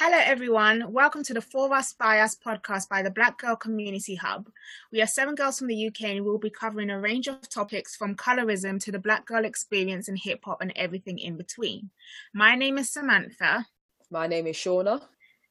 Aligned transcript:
Hello, 0.00 0.16
everyone. 0.16 0.92
Welcome 0.92 1.24
to 1.24 1.34
the 1.34 1.40
For 1.40 1.74
Us 1.74 1.92
By 1.92 2.20
Us 2.20 2.36
podcast 2.36 2.88
by 2.88 3.02
the 3.02 3.10
Black 3.10 3.36
Girl 3.36 3.56
Community 3.56 4.14
Hub. 4.14 4.48
We 4.92 5.02
are 5.02 5.08
seven 5.08 5.34
girls 5.34 5.58
from 5.58 5.66
the 5.66 5.88
UK 5.88 6.02
and 6.02 6.24
we'll 6.24 6.38
be 6.38 6.50
covering 6.50 6.88
a 6.88 7.00
range 7.00 7.26
of 7.26 7.48
topics 7.48 7.96
from 7.96 8.14
colorism 8.14 8.80
to 8.84 8.92
the 8.92 9.00
Black 9.00 9.26
girl 9.26 9.44
experience 9.44 10.08
in 10.08 10.14
hip 10.14 10.44
hop 10.44 10.60
and 10.60 10.72
everything 10.76 11.18
in 11.18 11.36
between. 11.36 11.90
My 12.32 12.54
name 12.54 12.78
is 12.78 12.92
Samantha. 12.92 13.66
My 14.08 14.28
name 14.28 14.46
is 14.46 14.54
Shauna. 14.54 15.02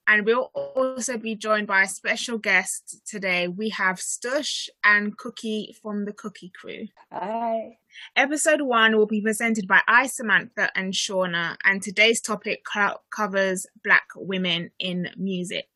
And 0.10 0.26
we'll 0.26 0.52
also 0.56 1.18
be 1.18 1.36
joined 1.36 1.68
by 1.68 1.84
a 1.84 1.88
special 1.88 2.38
guest 2.38 3.02
today. 3.06 3.50
We 3.50 3.70
have 3.70 3.98
Stush 3.98 4.70
and 4.82 5.18
Cookie 5.18 5.76
from 5.82 6.06
the 6.06 6.14
Cookie 6.14 6.54
Crew. 6.58 6.88
Hi. 7.12 7.78
Episode 8.16 8.62
one 8.62 8.96
will 8.96 9.06
be 9.06 9.20
presented 9.20 9.68
by 9.68 9.82
I, 9.86 10.08
Samantha, 10.08 10.72
and 10.76 10.94
Shauna, 10.94 11.58
and 11.66 11.84
today's 11.84 12.22
topic 12.22 12.64
co- 12.64 13.02
covers 13.14 13.66
Black 13.84 14.08
women 14.16 14.72
in 14.80 15.10
music. 15.18 15.68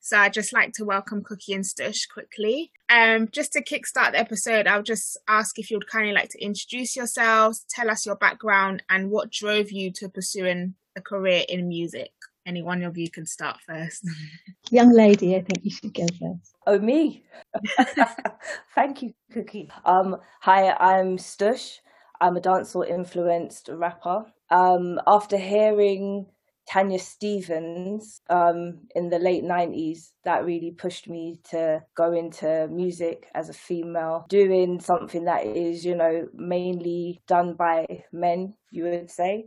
So 0.00 0.16
I'd 0.16 0.32
just 0.32 0.52
like 0.52 0.72
to 0.74 0.84
welcome 0.84 1.24
Cookie 1.24 1.54
and 1.54 1.64
Stush 1.64 2.08
quickly. 2.08 2.70
Um, 2.88 3.28
just 3.32 3.52
to 3.54 3.64
kickstart 3.64 4.12
the 4.12 4.18
episode, 4.20 4.68
I'll 4.68 4.82
just 4.84 5.18
ask 5.26 5.58
if 5.58 5.72
you'd 5.72 5.88
kindly 5.88 6.12
like 6.12 6.28
to 6.30 6.42
introduce 6.42 6.94
yourselves, 6.94 7.64
tell 7.68 7.90
us 7.90 8.06
your 8.06 8.16
background, 8.16 8.84
and 8.88 9.10
what 9.10 9.32
drove 9.32 9.72
you 9.72 9.90
to 9.94 10.08
pursuing 10.08 10.74
a 10.94 11.00
career 11.00 11.44
in 11.48 11.66
music. 11.68 12.12
Any 12.44 12.62
one 12.62 12.82
of 12.82 12.98
you 12.98 13.10
can 13.10 13.24
start 13.24 13.58
first. 13.66 14.04
Young 14.70 14.92
lady, 14.92 15.36
I 15.36 15.42
think 15.42 15.64
you 15.64 15.70
should 15.70 15.94
go 15.94 16.06
first. 16.20 16.54
Oh, 16.66 16.78
me. 16.78 17.24
Thank 18.74 19.02
you, 19.02 19.14
Cookie. 19.32 19.70
Um, 19.84 20.16
hi, 20.40 20.72
I'm 20.72 21.18
Stush. 21.18 21.78
I'm 22.20 22.36
a 22.36 22.40
dancehall 22.40 22.88
influenced 22.88 23.68
rapper. 23.72 24.26
Um, 24.50 25.00
after 25.06 25.36
hearing 25.36 26.26
Tanya 26.68 26.98
Stephens 26.98 28.20
um, 28.28 28.80
in 28.94 29.08
the 29.08 29.18
late 29.18 29.44
90s, 29.44 30.10
that 30.24 30.44
really 30.44 30.72
pushed 30.72 31.08
me 31.08 31.40
to 31.50 31.82
go 31.96 32.12
into 32.12 32.68
music 32.68 33.28
as 33.34 33.48
a 33.48 33.54
female, 33.54 34.26
doing 34.28 34.80
something 34.80 35.24
that 35.24 35.46
is, 35.46 35.84
you 35.84 35.94
know, 35.94 36.28
mainly 36.34 37.20
done 37.28 37.54
by 37.54 37.86
men, 38.12 38.54
you 38.70 38.84
would 38.84 39.10
say. 39.10 39.46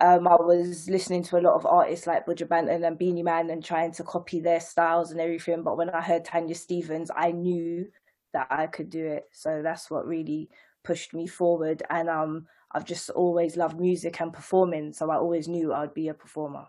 Um, 0.00 0.28
I 0.28 0.34
was 0.34 0.88
listening 0.90 1.22
to 1.24 1.38
a 1.38 1.40
lot 1.40 1.54
of 1.54 1.64
artists 1.64 2.06
like 2.06 2.26
Buju 2.26 2.48
Banton 2.48 2.86
and 2.86 2.98
Beenie 2.98 3.22
Man 3.22 3.48
and 3.50 3.64
trying 3.64 3.92
to 3.92 4.04
copy 4.04 4.40
their 4.40 4.60
styles 4.60 5.10
and 5.10 5.20
everything. 5.20 5.62
But 5.62 5.78
when 5.78 5.88
I 5.88 6.02
heard 6.02 6.24
Tanya 6.24 6.54
Stephens, 6.54 7.10
I 7.14 7.32
knew 7.32 7.86
that 8.34 8.48
I 8.50 8.66
could 8.66 8.90
do 8.90 9.06
it. 9.06 9.24
So 9.32 9.62
that's 9.62 9.90
what 9.90 10.06
really 10.06 10.50
pushed 10.84 11.14
me 11.14 11.26
forward. 11.26 11.82
And 11.88 12.10
um, 12.10 12.46
I've 12.72 12.84
just 12.84 13.08
always 13.10 13.56
loved 13.56 13.80
music 13.80 14.20
and 14.20 14.32
performing. 14.32 14.92
So 14.92 15.10
I 15.10 15.16
always 15.16 15.48
knew 15.48 15.72
I'd 15.72 15.94
be 15.94 16.08
a 16.08 16.14
performer. 16.14 16.66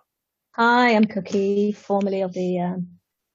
Hi, 0.55 0.95
I'm 0.95 1.05
Cookie, 1.05 1.73
formerly 1.73 2.21
of 2.21 2.33
the 2.33 2.59
um, 2.61 2.87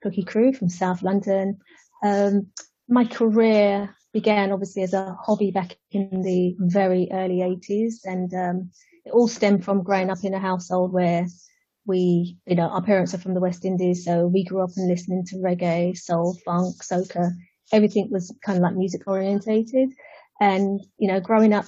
Cookie 0.02 0.24
Crew 0.24 0.54
from 0.54 0.70
South 0.70 1.02
London. 1.02 1.58
Um, 2.02 2.48
my 2.88 3.04
career 3.04 3.94
began 4.12 4.52
obviously 4.52 4.82
as 4.82 4.94
a 4.94 5.16
hobby 5.20 5.50
back 5.50 5.77
in 5.90 6.22
the 6.22 6.56
very 6.58 7.08
early 7.12 7.38
80s. 7.38 8.00
And 8.04 8.32
um, 8.34 8.70
it 9.05 9.12
all 9.12 9.28
stemmed 9.28 9.64
from 9.64 9.83
growing 9.83 10.11
up 10.11 10.25
in 10.25 10.34
a 10.34 10.39
household 10.39 10.92
where 10.92 11.27
we, 11.86 12.36
you 12.47 12.55
know, 12.55 12.69
our 12.69 12.83
parents 12.83 13.14
are 13.14 13.19
from 13.19 13.34
the 13.34 13.41
West 13.41 13.64
Indies, 13.64 14.05
so 14.05 14.27
we 14.27 14.45
grew 14.45 14.62
up 14.62 14.70
and 14.77 14.89
listening 14.89 15.25
to 15.27 15.36
reggae, 15.36 15.97
soul, 15.97 16.39
funk, 16.45 16.77
soca. 16.83 17.33
Everything 17.73 18.08
was 18.11 18.34
kind 18.45 18.56
of 18.56 18.62
like 18.62 18.77
music 18.77 19.03
orientated. 19.06 19.91
And, 20.41 20.80
you 20.98 21.08
know, 21.08 21.20
growing 21.20 21.53
up 21.53 21.67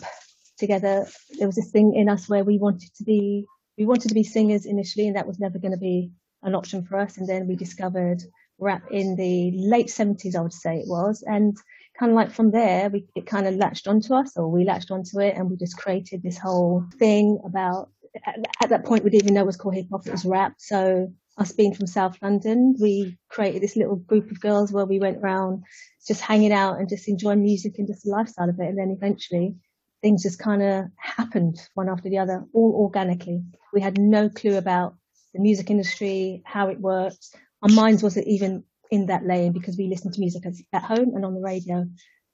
together, 0.59 1.07
there 1.39 1.49
was 1.49 1.57
this 1.57 1.71
thing 1.71 1.95
in 1.95 2.09
us 2.09 2.29
where 2.29 2.45
we 2.45 2.59
wanted 2.59 2.95
to 2.97 3.05
be, 3.05 3.47
we 3.77 3.87
wanted 3.87 4.09
to 4.09 4.15
be 4.15 4.23
singers 4.23 4.67
initially, 4.67 5.09
and 5.09 5.17
that 5.17 5.27
was 5.27 5.41
never 5.41 5.59
going 5.59 5.73
to 5.73 5.79
be 5.79 6.12
an 6.43 6.55
option 6.55 6.85
for 6.85 6.99
us. 6.99 7.19
And 7.19 7.29
then 7.29 7.49
we 7.49 7.57
discovered 7.57 8.23
rap 8.59 8.83
in 8.91 9.17
the 9.17 9.51
late 9.55 9.89
70s, 9.89 10.37
I 10.37 10.41
would 10.41 10.53
say 10.53 10.79
it 10.79 10.89
was. 10.89 11.25
And 11.27 11.57
kind 11.98 12.11
of 12.11 12.17
like 12.17 12.33
from 12.33 12.50
there, 12.50 12.91
we, 12.91 13.06
it 13.14 13.27
kind 13.27 13.47
of 13.47 13.55
latched 13.55 13.87
onto 13.87 14.14
us, 14.14 14.37
or 14.37 14.49
we 14.49 14.65
latched 14.65 14.91
onto 14.91 15.21
it, 15.21 15.37
and 15.37 15.50
we 15.50 15.56
just 15.56 15.77
created 15.77 16.22
this 16.22 16.38
whole 16.38 16.84
thing 16.99 17.38
about. 17.44 17.91
At, 18.27 18.38
at 18.62 18.69
that 18.71 18.84
point, 18.84 19.05
we 19.05 19.10
didn't 19.10 19.25
even 19.25 19.34
know 19.34 19.43
it 19.43 19.47
was 19.47 19.56
called 19.56 19.75
hip 19.75 19.87
hop; 19.91 20.06
it 20.06 20.12
was 20.12 20.25
rap. 20.25 20.55
So, 20.59 21.12
us 21.37 21.53
being 21.53 21.75
from 21.75 21.87
South 21.87 22.16
London, 22.22 22.77
we 22.81 23.19
created 23.28 23.62
this 23.62 23.77
little 23.77 23.97
group 23.97 24.31
of 24.31 24.41
girls 24.41 24.72
where 24.72 24.84
we 24.84 25.00
went 25.00 25.19
around 25.19 25.65
just 26.06 26.21
hanging 26.21 26.53
out 26.53 26.78
and 26.78 26.88
just 26.88 27.09
enjoying 27.09 27.43
music 27.43 27.75
and 27.78 27.88
just 27.88 28.05
the 28.05 28.11
lifestyle 28.11 28.49
of 28.49 28.61
it. 28.61 28.69
And 28.69 28.78
then 28.78 28.91
eventually, 28.91 29.56
things 30.03 30.22
just 30.22 30.38
kind 30.38 30.62
of 30.62 30.84
happened 30.97 31.59
one 31.75 31.88
after 31.88 32.09
the 32.09 32.19
other, 32.19 32.44
all 32.53 32.75
organically. 32.76 33.43
We 33.72 33.81
had 33.81 33.99
no 33.99 34.28
clue 34.28 34.56
about 34.56 34.94
the 35.32 35.41
music 35.41 35.71
industry, 35.71 36.43
how 36.44 36.69
it 36.69 36.81
worked. 36.81 37.34
Our 37.62 37.71
minds 37.71 38.03
wasn't 38.03 38.28
even 38.28 38.65
in 38.91 39.06
that 39.06 39.25
lane 39.25 39.53
because 39.53 39.77
we 39.77 39.89
listen 39.89 40.12
to 40.12 40.21
music 40.21 40.45
at 40.72 40.83
home 40.83 41.15
and 41.15 41.25
on 41.25 41.34
the 41.34 41.41
radio. 41.41 41.87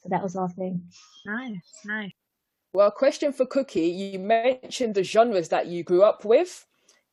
So 0.03 0.09
that 0.11 0.23
was 0.23 0.37
our 0.37 0.49
thing. 0.49 0.83
Nice, 1.27 1.61
nice. 1.85 2.13
Well, 2.73 2.91
question 2.91 3.33
for 3.33 3.47
Cookie. 3.47 3.89
You 3.89 4.19
mentioned 4.19 4.95
the 4.95 5.03
genres 5.03 5.49
that 5.49 5.67
you 5.67 5.83
grew 5.83 6.03
up 6.03 6.25
with. 6.25 6.65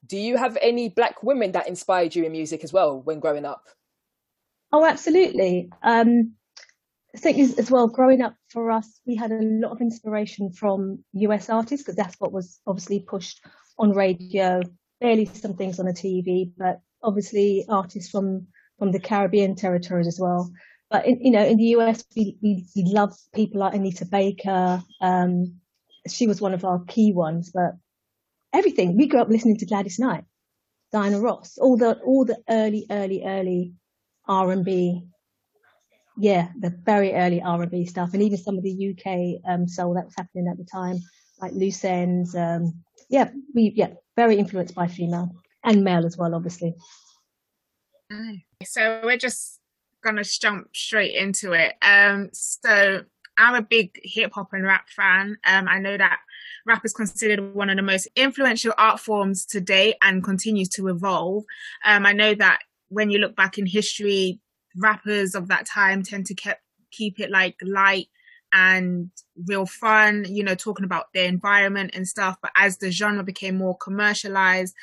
Do 0.05 0.17
you 0.17 0.37
have 0.37 0.57
any 0.61 0.89
black 0.89 1.23
women 1.23 1.51
that 1.53 1.67
inspired 1.67 2.15
you 2.15 2.23
in 2.23 2.31
music 2.31 2.63
as 2.63 2.71
well 2.71 3.01
when 3.01 3.19
growing 3.19 3.45
up? 3.45 3.63
Oh, 4.71 4.85
absolutely. 4.85 5.69
Um, 5.81 6.33
I 7.15 7.19
think 7.19 7.57
as 7.57 7.71
well, 7.71 7.87
growing 7.87 8.21
up 8.21 8.35
for 8.49 8.69
us, 8.69 8.99
we 9.05 9.15
had 9.15 9.31
a 9.31 9.39
lot 9.41 9.71
of 9.71 9.81
inspiration 9.81 10.51
from 10.51 11.03
US 11.13 11.49
artists 11.49 11.83
because 11.83 11.95
that's 11.95 12.15
what 12.19 12.31
was 12.31 12.59
obviously 12.67 12.99
pushed 12.99 13.43
on 13.79 13.91
radio, 13.91 14.61
barely 15.01 15.25
some 15.25 15.55
things 15.55 15.79
on 15.79 15.87
the 15.87 15.93
TV, 15.93 16.51
but 16.55 16.81
obviously 17.01 17.65
artists 17.67 18.11
from 18.11 18.47
from 18.77 18.91
the 18.91 18.99
Caribbean 18.99 19.55
territories 19.55 20.07
as 20.07 20.19
well. 20.19 20.51
But 20.89 21.05
in, 21.05 21.19
you 21.21 21.31
know, 21.31 21.43
in 21.43 21.57
the 21.57 21.75
US, 21.77 22.03
we, 22.15 22.37
we, 22.41 22.65
we 22.75 22.83
love 22.83 23.13
people 23.33 23.59
like 23.59 23.73
Anita 23.73 24.05
Baker. 24.05 24.81
Um, 25.01 25.59
she 26.07 26.27
was 26.27 26.39
one 26.39 26.53
of 26.53 26.63
our 26.63 26.83
key 26.85 27.11
ones, 27.11 27.51
but 27.53 27.73
everything. 28.53 28.95
We 28.95 29.07
grew 29.07 29.19
up 29.19 29.29
listening 29.29 29.57
to 29.57 29.65
Gladys 29.65 29.99
Knight, 29.99 30.23
Diana 30.91 31.19
Ross, 31.19 31.57
all 31.57 31.77
the, 31.77 31.99
all 31.99 32.23
the 32.23 32.37
early, 32.49 32.85
early, 32.89 33.23
early 33.25 33.73
R&B. 34.27 35.03
Yeah, 36.19 36.47
the 36.59 36.69
very 36.83 37.13
early 37.13 37.41
R&B 37.41 37.85
stuff. 37.85 38.13
And 38.13 38.23
even 38.23 38.37
some 38.37 38.57
of 38.57 38.63
the 38.63 38.95
UK, 38.95 39.41
um, 39.51 39.67
soul 39.67 39.93
that 39.95 40.05
was 40.05 40.15
happening 40.17 40.47
at 40.47 40.57
the 40.57 40.63
time, 40.63 40.99
like 41.41 41.51
loose 41.51 41.83
ends. 41.83 42.33
Um, 42.33 42.83
yeah, 43.09 43.29
we, 43.53 43.73
yeah, 43.75 43.89
very 44.15 44.37
influenced 44.37 44.73
by 44.73 44.87
female 44.87 45.31
and 45.63 45.83
male 45.83 46.05
as 46.05 46.17
well, 46.17 46.33
obviously. 46.33 46.73
So 48.63 49.01
we're 49.03 49.17
just 49.17 49.59
gonna 50.03 50.23
jump 50.23 50.75
straight 50.75 51.15
into 51.15 51.53
it. 51.53 51.75
Um, 51.81 52.29
so 52.33 53.03
I'm 53.37 53.55
a 53.55 53.61
big 53.61 53.99
hip 54.03 54.31
hop 54.33 54.53
and 54.53 54.63
rap 54.63 54.89
fan. 54.89 55.37
Um, 55.45 55.67
I 55.67 55.79
know 55.79 55.97
that 55.97 56.19
rap 56.65 56.83
is 56.85 56.93
considered 56.93 57.53
one 57.53 57.69
of 57.69 57.77
the 57.77 57.83
most 57.83 58.07
influential 58.15 58.73
art 58.77 58.99
forms 58.99 59.45
today 59.45 59.95
and 60.01 60.23
continues 60.23 60.69
to 60.69 60.87
evolve. 60.87 61.43
Um, 61.85 62.05
I 62.05 62.13
know 62.13 62.33
that 62.35 62.59
when 62.89 63.09
you 63.09 63.19
look 63.19 63.35
back 63.35 63.57
in 63.57 63.65
history, 63.65 64.39
rappers 64.75 65.35
of 65.35 65.47
that 65.49 65.65
time 65.65 66.03
tend 66.03 66.25
to 66.27 66.35
keep 66.35 66.55
keep 66.91 67.19
it 67.19 67.29
like 67.29 67.55
light 67.61 68.07
and 68.53 69.11
real 69.45 69.65
fun, 69.65 70.25
you 70.27 70.43
know, 70.43 70.55
talking 70.55 70.85
about 70.85 71.07
their 71.13 71.25
environment 71.25 71.91
and 71.93 72.07
stuff. 72.07 72.37
But 72.41 72.51
as 72.55 72.77
the 72.77 72.91
genre 72.91 73.23
became 73.23 73.57
more 73.57 73.77
commercialized, 73.77 74.73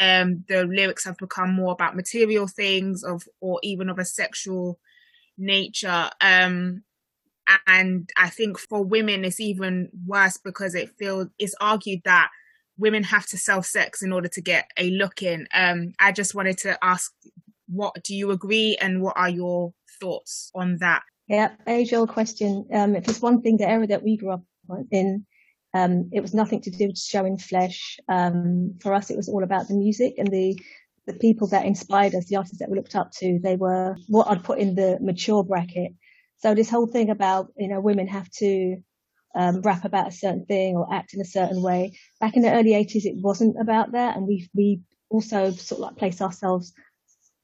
um, 0.00 0.44
the 0.48 0.64
lyrics 0.64 1.04
have 1.04 1.18
become 1.18 1.52
more 1.52 1.72
about 1.72 1.94
material 1.94 2.48
things 2.48 3.04
of, 3.04 3.22
or 3.40 3.60
even 3.62 3.88
of 3.88 3.98
a 3.98 4.04
sexual 4.04 4.80
nature. 5.38 6.10
Um, 6.20 6.82
and 7.66 8.08
I 8.16 8.30
think 8.30 8.58
for 8.58 8.82
women, 8.82 9.24
it's 9.24 9.40
even 9.40 9.90
worse 10.06 10.38
because 10.38 10.74
it 10.74 10.90
feels, 10.98 11.28
it's 11.38 11.54
argued 11.60 12.00
that 12.04 12.30
women 12.78 13.02
have 13.02 13.26
to 13.26 13.36
sell 13.36 13.62
sex 13.62 14.02
in 14.02 14.12
order 14.12 14.28
to 14.28 14.40
get 14.40 14.70
a 14.78 14.90
look 14.90 15.22
in. 15.22 15.46
Um, 15.52 15.92
I 15.98 16.12
just 16.12 16.34
wanted 16.34 16.58
to 16.58 16.82
ask, 16.82 17.12
what 17.68 18.02
do 18.02 18.14
you 18.14 18.30
agree 18.30 18.76
and 18.80 19.02
what 19.02 19.16
are 19.16 19.28
your 19.28 19.74
thoughts 20.00 20.50
on 20.54 20.78
that? 20.78 21.02
Yeah, 21.28 21.50
age 21.66 21.92
old 21.92 22.08
question. 22.08 22.66
Um, 22.72 22.96
if 22.96 23.08
it's 23.08 23.20
one 23.20 23.42
thing, 23.42 23.58
the 23.58 23.68
era 23.68 23.86
that 23.86 24.02
we 24.02 24.16
grew 24.16 24.30
up 24.30 24.42
in, 24.90 25.26
um, 25.72 26.10
it 26.12 26.20
was 26.20 26.34
nothing 26.34 26.60
to 26.62 26.70
do 26.70 26.88
with 26.88 26.98
showing 26.98 27.38
flesh. 27.38 27.98
Um, 28.08 28.74
for 28.80 28.92
us, 28.92 29.10
it 29.10 29.16
was 29.16 29.28
all 29.28 29.44
about 29.44 29.68
the 29.68 29.74
music 29.74 30.14
and 30.18 30.28
the 30.28 30.60
the 31.06 31.14
people 31.14 31.48
that 31.48 31.64
inspired 31.64 32.14
us, 32.14 32.26
the 32.26 32.36
artists 32.36 32.58
that 32.58 32.70
we 32.70 32.76
looked 32.76 32.94
up 32.94 33.10
to. 33.12 33.38
They 33.42 33.56
were 33.56 33.96
what 34.08 34.28
I'd 34.28 34.44
put 34.44 34.58
in 34.58 34.74
the 34.74 34.98
mature 35.00 35.42
bracket. 35.44 35.92
So 36.38 36.54
this 36.54 36.70
whole 36.70 36.86
thing 36.86 37.10
about 37.10 37.52
you 37.56 37.68
know 37.68 37.80
women 37.80 38.08
have 38.08 38.30
to 38.38 38.82
um, 39.34 39.60
rap 39.62 39.84
about 39.84 40.08
a 40.08 40.12
certain 40.12 40.44
thing 40.44 40.76
or 40.76 40.92
act 40.92 41.14
in 41.14 41.20
a 41.20 41.24
certain 41.24 41.62
way. 41.62 41.98
Back 42.20 42.36
in 42.36 42.42
the 42.42 42.52
early 42.52 42.72
80s, 42.72 43.04
it 43.04 43.16
wasn't 43.16 43.56
about 43.60 43.92
that, 43.92 44.16
and 44.16 44.26
we 44.26 44.48
we 44.54 44.80
also 45.08 45.50
sort 45.52 45.78
of 45.78 45.86
like 45.86 45.96
placed 45.96 46.20
ourselves 46.20 46.72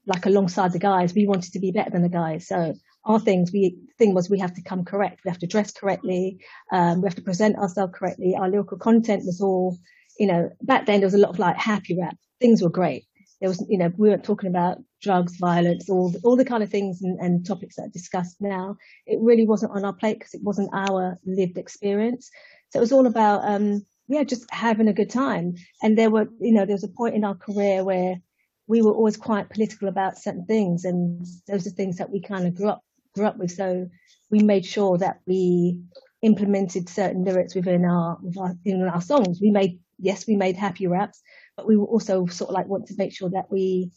like 0.05 0.25
alongside 0.25 0.73
the 0.73 0.79
guys. 0.79 1.13
We 1.13 1.27
wanted 1.27 1.53
to 1.53 1.59
be 1.59 1.71
better 1.71 1.91
than 1.91 2.01
the 2.01 2.09
guys, 2.09 2.47
so 2.47 2.73
our 3.07 3.19
things, 3.19 3.51
we 3.51 3.75
thing 3.97 4.13
was 4.13 4.29
we 4.29 4.39
have 4.39 4.53
to 4.53 4.61
come 4.61 4.83
correct. 4.85 5.21
We 5.23 5.31
have 5.31 5.39
to 5.39 5.47
dress 5.47 5.71
correctly. 5.71 6.39
Um, 6.71 7.01
we 7.01 7.07
have 7.07 7.15
to 7.15 7.21
present 7.21 7.57
ourselves 7.57 7.93
correctly. 7.95 8.35
Our 8.35 8.49
lyrical 8.49 8.77
content 8.77 9.25
was 9.25 9.41
all, 9.41 9.77
you 10.19 10.27
know, 10.27 10.49
back 10.61 10.85
then 10.85 10.99
there 10.99 11.07
was 11.07 11.13
a 11.13 11.19
lot 11.25 11.31
of 11.31 11.39
like 11.39 11.57
happy 11.57 11.97
rap. 11.99 12.17
Things 12.39 12.61
were 12.61 12.69
great. 12.69 13.05
there 13.39 13.49
was, 13.49 13.65
you 13.69 13.77
know, 13.77 13.91
we 13.97 14.09
weren't 14.09 14.23
talking 14.23 14.49
about 14.49 14.77
drugs, 15.01 15.37
violence, 15.37 15.89
all 15.89 16.09
the, 16.09 16.19
all 16.23 16.35
the 16.35 16.45
kind 16.45 16.63
of 16.63 16.69
things 16.69 17.01
and, 17.01 17.19
and 17.19 17.45
topics 17.45 17.75
that 17.75 17.83
are 17.83 17.89
discussed 17.89 18.37
now. 18.39 18.75
It 19.05 19.19
really 19.21 19.45
wasn't 19.45 19.73
on 19.73 19.85
our 19.85 19.93
plate 19.93 20.19
because 20.19 20.33
it 20.33 20.43
wasn't 20.43 20.73
our 20.73 21.17
lived 21.25 21.57
experience. 21.57 22.29
So 22.69 22.79
it 22.79 22.81
was 22.81 22.91
all 22.91 23.05
about, 23.05 23.41
um, 23.45 23.85
yeah, 24.07 24.23
just 24.23 24.45
having 24.51 24.87
a 24.87 24.93
good 24.93 25.09
time. 25.09 25.55
And 25.81 25.97
there 25.97 26.09
were, 26.09 26.27
you 26.39 26.51
know, 26.51 26.65
there 26.65 26.75
was 26.75 26.83
a 26.83 26.89
point 26.89 27.15
in 27.15 27.23
our 27.23 27.35
career 27.35 27.83
where 27.83 28.21
we 28.67 28.81
were 28.81 28.93
always 28.93 29.17
quite 29.17 29.49
political 29.49 29.87
about 29.87 30.17
certain 30.17 30.45
things, 30.45 30.83
and 30.83 31.25
those 31.47 31.65
are 31.65 31.71
things 31.71 31.97
that 31.97 32.09
we 32.09 32.21
kind 32.21 32.45
of 32.45 32.53
grew 32.53 32.69
up 32.69 32.83
grew 33.17 33.27
up 33.27 33.37
with. 33.37 33.51
So 33.51 33.89
we 34.31 34.39
made 34.39 34.65
sure 34.65 34.97
that 34.97 35.19
we 35.27 35.81
implemented 36.21 36.89
certain 36.89 37.23
lyrics 37.23 37.55
within 37.55 37.85
our, 37.85 38.17
within 38.21 38.83
our 38.83 39.01
songs. 39.01 39.39
We 39.41 39.51
made 39.51 39.79
yes, 39.99 40.27
we 40.27 40.35
made 40.35 40.55
happy 40.55 40.87
raps, 40.87 41.21
but 41.55 41.67
we 41.67 41.75
also 41.75 42.25
sort 42.27 42.49
of 42.49 42.53
like 42.53 42.67
want 42.67 42.87
to 42.87 42.95
make 42.97 43.13
sure 43.13 43.29
that 43.31 43.51
we 43.51 43.91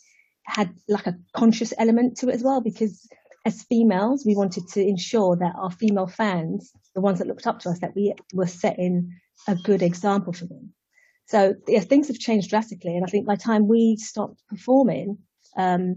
had 0.45 0.75
like 0.89 1.07
a 1.07 1.19
conscious 1.35 1.73
element 1.79 2.17
to 2.19 2.29
it 2.29 2.35
as 2.35 2.43
well 2.43 2.61
because 2.61 3.09
as 3.47 3.63
females 3.65 4.25
we 4.27 4.35
wanted 4.35 4.67
to 4.69 4.85
ensure 4.85 5.37
that 5.37 5.55
our 5.57 5.71
female 5.71 6.07
fans 6.07 6.73
the 6.95 7.01
ones 7.01 7.19
that 7.19 7.29
looked 7.29 7.47
up 7.47 7.61
to 7.61 7.71
us 7.71 7.79
that 7.81 7.95
we 7.95 8.13
were 8.35 8.47
setting 8.47 9.15
a 9.49 9.55
good 9.55 9.83
example 9.83 10.33
for 10.33 10.47
them 10.47 10.73
so 11.27 11.55
yeah 11.69 11.81
things 11.81 12.09
have 12.09 12.19
changed 12.19 12.51
drastically 12.51 12.97
and 12.97 13.05
i 13.05 13.09
think 13.09 13.27
by 13.27 13.37
the 13.37 13.43
time 13.43 13.69
we 13.69 13.97
stopped 13.97 14.43
performing 14.49 15.19
um, 15.57 15.97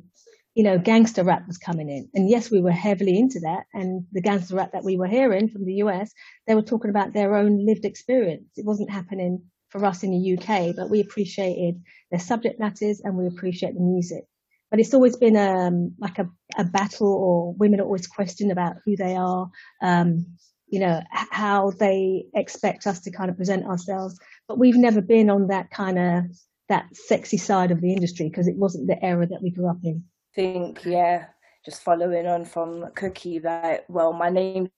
you 0.55 0.63
know 0.63 0.77
gangster 0.77 1.23
rap 1.23 1.47
was 1.47 1.57
coming 1.57 1.89
in 1.89 2.09
and 2.13 2.29
yes 2.29 2.51
we 2.51 2.61
were 2.61 2.71
heavily 2.71 3.17
into 3.17 3.39
that 3.39 3.63
and 3.73 4.05
the 4.11 4.21
gangster 4.21 4.55
rap 4.55 4.71
that 4.73 4.83
we 4.83 4.97
were 4.97 5.07
hearing 5.07 5.49
from 5.49 5.65
the 5.65 5.73
us 5.73 6.11
they 6.47 6.55
were 6.55 6.61
talking 6.61 6.89
about 6.89 7.13
their 7.13 7.35
own 7.35 7.65
lived 7.65 7.85
experience 7.85 8.49
it 8.55 8.65
wasn't 8.65 8.89
happening 8.89 9.41
for 9.73 9.83
us 9.83 10.03
in 10.03 10.11
the 10.11 10.37
UK, 10.37 10.75
but 10.75 10.89
we 10.89 11.01
appreciated 11.01 11.81
their 12.11 12.19
subject 12.19 12.59
matters 12.59 13.01
and 13.03 13.17
we 13.17 13.25
appreciate 13.25 13.73
the 13.73 13.81
music. 13.81 14.23
But 14.69 14.79
it's 14.79 14.93
always 14.93 15.17
been 15.17 15.35
um, 15.35 15.95
like 15.99 16.19
a, 16.19 16.29
a 16.57 16.63
battle, 16.63 17.07
or 17.07 17.53
women 17.53 17.79
are 17.79 17.83
always 17.83 18.07
questioned 18.07 18.51
about 18.51 18.77
who 18.85 18.95
they 18.95 19.15
are, 19.15 19.49
um, 19.81 20.37
you 20.67 20.79
know, 20.79 21.01
how 21.11 21.71
they 21.71 22.25
expect 22.33 22.87
us 22.87 23.01
to 23.01 23.11
kind 23.11 23.29
of 23.29 23.37
present 23.37 23.65
ourselves. 23.65 24.17
But 24.47 24.59
we've 24.59 24.77
never 24.77 25.01
been 25.01 25.29
on 25.29 25.47
that 25.47 25.69
kind 25.71 25.99
of 25.99 26.23
that 26.69 26.85
sexy 26.95 27.37
side 27.37 27.71
of 27.71 27.81
the 27.81 27.93
industry 27.93 28.29
because 28.29 28.47
it 28.47 28.55
wasn't 28.55 28.87
the 28.87 29.03
era 29.03 29.27
that 29.27 29.41
we 29.43 29.51
grew 29.51 29.69
up 29.69 29.77
in. 29.83 30.03
Think, 30.35 30.85
yeah, 30.85 31.27
just 31.65 31.83
following 31.83 32.27
on 32.27 32.45
from 32.45 32.91
Cookie, 32.95 33.39
that 33.39 33.85
well, 33.87 34.13
my 34.13 34.29
name 34.29 34.69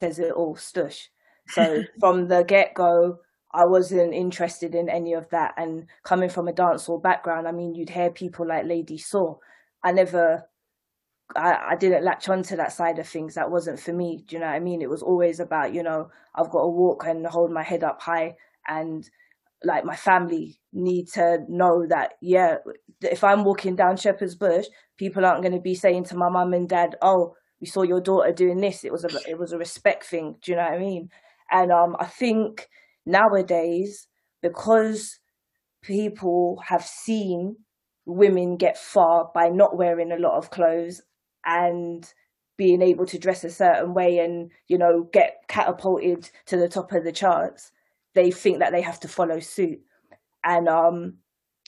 says 0.00 0.18
it 0.18 0.32
all, 0.32 0.56
Stush. 0.56 1.08
So 1.48 1.82
from 2.00 2.28
the 2.28 2.44
get 2.44 2.74
go, 2.74 3.18
I 3.52 3.64
wasn't 3.64 4.14
interested 4.14 4.74
in 4.74 4.88
any 4.88 5.14
of 5.14 5.28
that. 5.30 5.54
And 5.56 5.86
coming 6.02 6.28
from 6.28 6.48
a 6.48 6.52
dancehall 6.52 7.02
background, 7.02 7.48
I 7.48 7.52
mean, 7.52 7.74
you'd 7.74 7.90
hear 7.90 8.10
people 8.10 8.46
like 8.46 8.66
Lady 8.66 8.98
Saw. 8.98 9.36
I 9.82 9.92
never, 9.92 10.44
I, 11.34 11.70
I 11.70 11.76
didn't 11.76 12.04
latch 12.04 12.28
onto 12.28 12.56
that 12.56 12.72
side 12.72 12.98
of 12.98 13.08
things. 13.08 13.34
That 13.34 13.50
wasn't 13.50 13.80
for 13.80 13.92
me. 13.92 14.24
Do 14.26 14.36
you 14.36 14.40
know 14.40 14.46
what 14.46 14.54
I 14.54 14.60
mean? 14.60 14.82
It 14.82 14.90
was 14.90 15.02
always 15.02 15.40
about, 15.40 15.72
you 15.72 15.82
know, 15.82 16.10
I've 16.34 16.50
got 16.50 16.62
to 16.62 16.68
walk 16.68 17.06
and 17.06 17.26
hold 17.26 17.50
my 17.50 17.62
head 17.62 17.84
up 17.84 18.02
high 18.02 18.36
and 18.66 19.08
like 19.64 19.84
my 19.84 19.96
family 19.96 20.60
need 20.72 21.06
to 21.14 21.38
know 21.48 21.86
that, 21.88 22.14
yeah, 22.20 22.56
if 23.02 23.24
I'm 23.24 23.44
walking 23.44 23.76
down 23.76 23.96
Shepherd's 23.96 24.36
Bush, 24.36 24.66
people 24.96 25.24
aren't 25.24 25.42
going 25.42 25.54
to 25.54 25.60
be 25.60 25.74
saying 25.74 26.04
to 26.04 26.16
my 26.16 26.28
mum 26.28 26.52
and 26.52 26.68
dad, 26.68 26.96
oh, 27.02 27.34
we 27.60 27.66
saw 27.66 27.82
your 27.82 28.00
daughter 28.00 28.32
doing 28.32 28.60
this. 28.60 28.84
It 28.84 28.92
was 28.92 29.04
a, 29.04 29.08
it 29.28 29.38
was 29.38 29.52
a 29.52 29.58
respect 29.58 30.04
thing. 30.04 30.36
Do 30.42 30.52
you 30.52 30.56
know 30.56 30.64
what 30.64 30.74
I 30.74 30.78
mean? 30.78 31.08
And 31.50 31.72
um, 31.72 31.96
I 31.98 32.06
think 32.06 32.68
nowadays, 33.04 34.06
because 34.42 35.18
people 35.82 36.62
have 36.68 36.84
seen 36.84 37.56
women 38.06 38.56
get 38.56 38.78
far 38.78 39.30
by 39.34 39.48
not 39.48 39.76
wearing 39.76 40.12
a 40.12 40.20
lot 40.20 40.38
of 40.38 40.50
clothes 40.50 41.02
and 41.44 42.12
being 42.56 42.82
able 42.82 43.06
to 43.06 43.18
dress 43.18 43.44
a 43.44 43.50
certain 43.50 43.94
way 43.94 44.18
and, 44.18 44.50
you 44.66 44.78
know, 44.78 45.08
get 45.12 45.36
catapulted 45.48 46.30
to 46.46 46.56
the 46.56 46.68
top 46.68 46.92
of 46.92 47.04
the 47.04 47.12
charts, 47.12 47.70
they 48.18 48.30
think 48.30 48.58
that 48.58 48.72
they 48.72 48.82
have 48.82 49.00
to 49.00 49.08
follow 49.08 49.40
suit. 49.40 49.78
And 50.44 50.68
um 50.68 51.18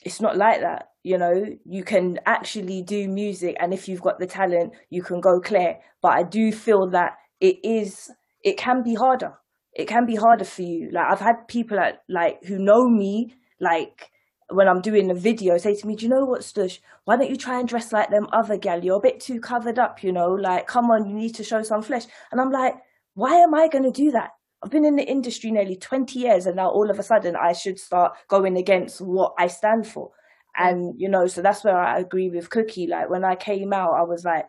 it's 0.03 0.21
not 0.21 0.37
like 0.37 0.61
that. 0.61 0.89
You 1.03 1.17
know, 1.17 1.33
you 1.65 1.83
can 1.83 2.19
actually 2.25 2.81
do 2.81 3.07
music 3.07 3.55
and 3.59 3.73
if 3.73 3.87
you've 3.87 4.01
got 4.07 4.19
the 4.19 4.27
talent, 4.27 4.73
you 4.89 5.01
can 5.03 5.19
go 5.21 5.39
clear. 5.39 5.79
But 6.01 6.11
I 6.19 6.23
do 6.23 6.51
feel 6.51 6.89
that 6.91 7.11
it 7.39 7.57
is 7.63 8.11
it 8.43 8.57
can 8.57 8.83
be 8.83 8.95
harder 8.95 9.33
it 9.73 9.87
can 9.87 10.05
be 10.05 10.15
harder 10.15 10.45
for 10.45 10.61
you. 10.61 10.89
Like 10.91 11.05
I've 11.11 11.19
had 11.19 11.47
people 11.47 11.77
like 11.77 11.99
like 12.09 12.43
who 12.45 12.57
know 12.59 12.87
me, 12.89 13.35
like 13.59 14.11
when 14.49 14.67
I'm 14.67 14.81
doing 14.81 15.09
a 15.09 15.15
video, 15.15 15.57
say 15.57 15.75
to 15.75 15.87
me, 15.87 15.95
"Do 15.95 16.05
you 16.05 16.09
know 16.09 16.25
what, 16.25 16.41
Stush? 16.41 16.79
Why 17.05 17.15
don't 17.15 17.29
you 17.29 17.37
try 17.37 17.59
and 17.59 17.67
dress 17.67 17.93
like 17.93 18.09
them 18.09 18.27
other 18.33 18.57
gal? 18.57 18.83
You're 18.83 18.97
a 18.97 19.07
bit 19.07 19.19
too 19.19 19.39
covered 19.39 19.79
up, 19.79 20.03
you 20.03 20.11
know. 20.11 20.31
Like, 20.33 20.67
come 20.67 20.85
on, 20.91 21.07
you 21.09 21.15
need 21.15 21.35
to 21.35 21.43
show 21.43 21.63
some 21.63 21.81
flesh." 21.81 22.05
And 22.31 22.41
I'm 22.41 22.51
like, 22.51 22.75
"Why 23.13 23.35
am 23.37 23.53
I 23.55 23.67
going 23.69 23.85
to 23.85 23.91
do 23.91 24.11
that? 24.11 24.31
I've 24.63 24.71
been 24.71 24.85
in 24.85 24.95
the 24.95 25.03
industry 25.09 25.51
nearly 25.51 25.75
20 25.75 26.19
years, 26.19 26.45
and 26.45 26.55
now 26.55 26.69
all 26.69 26.89
of 26.89 26.99
a 26.99 27.03
sudden 27.03 27.35
I 27.35 27.53
should 27.53 27.79
start 27.79 28.13
going 28.27 28.57
against 28.57 29.01
what 29.01 29.33
I 29.39 29.47
stand 29.47 29.87
for." 29.87 30.11
And 30.57 30.93
you 30.99 31.09
know, 31.09 31.27
so 31.27 31.41
that's 31.41 31.63
where 31.63 31.77
I 31.77 31.99
agree 31.99 32.29
with 32.29 32.49
Cookie. 32.49 32.87
Like 32.87 33.09
when 33.09 33.23
I 33.25 33.35
came 33.35 33.73
out, 33.73 33.93
I 33.93 34.03
was 34.03 34.25
like, 34.25 34.47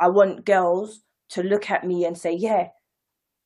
I 0.00 0.08
want 0.08 0.46
girls 0.46 1.00
to 1.30 1.42
look 1.42 1.70
at 1.70 1.86
me 1.86 2.04
and 2.04 2.16
say, 2.16 2.32
"Yeah." 2.32 2.68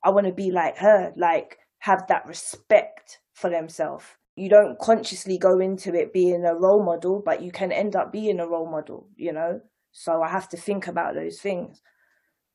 I 0.05 0.11
want 0.11 0.27
to 0.27 0.33
be 0.33 0.51
like 0.53 0.79
her, 0.79 1.13
like 1.17 1.59
have 1.81 2.07
that 2.09 2.27
respect 2.27 3.21
for 3.35 3.51
themselves. 3.51 4.05
You 4.37 4.49
don't 4.49 4.79
consciously 4.79 5.39
go 5.39 5.59
into 5.61 5.95
it 5.95 6.13
being 6.13 6.45
a 6.45 6.55
role 6.55 6.85
model, 6.85 7.23
but 7.25 7.43
you 7.43 7.51
can 7.51 7.73
end 7.73 7.97
up 7.97 8.13
being 8.13 8.39
a 8.39 8.47
role 8.47 8.71
model, 8.71 9.09
you 9.17 9.33
know? 9.33 9.61
So 9.93 10.23
I 10.23 10.29
have 10.29 10.49
to 10.51 10.57
think 10.57 10.87
about 10.87 11.15
those 11.15 11.41
things. 11.41 11.81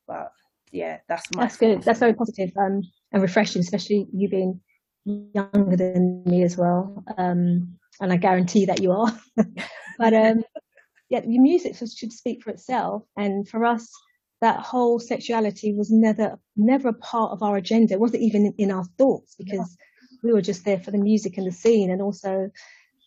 But 0.07 0.31
yeah, 0.71 1.00
that's 1.09 1.25
my 1.36 1.44
That's 1.44 1.57
good. 1.57 1.83
That's 1.83 2.00
very 2.00 2.13
positive 2.13 2.51
um, 2.57 2.83
and 3.12 3.22
refreshing, 3.22 3.62
especially 3.62 4.08
you 4.13 4.30
being 4.30 4.62
younger 5.06 5.75
than 5.75 6.24
me 6.25 6.44
as 6.44 6.58
well. 6.58 7.04
Um, 7.18 7.78
and 8.00 8.12
I 8.12 8.18
guarantee 8.18 8.66
that 8.66 8.81
you 8.81 8.92
are. 8.92 9.19
but 9.98 10.13
um, 10.13 10.44
yeah, 11.10 11.22
your 11.25 11.42
music 11.42 11.75
should 11.75 12.13
speak 12.13 12.44
for 12.44 12.52
itself. 12.52 13.04
And 13.18 13.48
for 13.48 13.66
us, 13.66 13.90
that 14.42 14.60
whole 14.60 15.00
sexuality 15.00 15.74
was 15.74 15.92
never 15.92 16.40
never 16.56 16.90
a 16.90 16.94
part 16.94 17.31
of 17.31 17.44
our 17.44 17.58
agenda. 17.58 17.94
It 17.94 18.00
wasn't 18.00 18.24
even 18.24 18.54
in 18.58 18.72
our 18.72 18.86
thoughts 18.98 19.36
because 19.38 19.78
we 20.24 20.34
were 20.34 20.42
just 20.42 20.66
there 20.66 20.80
for 20.80 20.92
the 20.92 20.98
music 20.98 21.38
and 21.38 21.46
the 21.46 21.52
scene, 21.52 21.92
and 21.92 22.02
also 22.02 22.50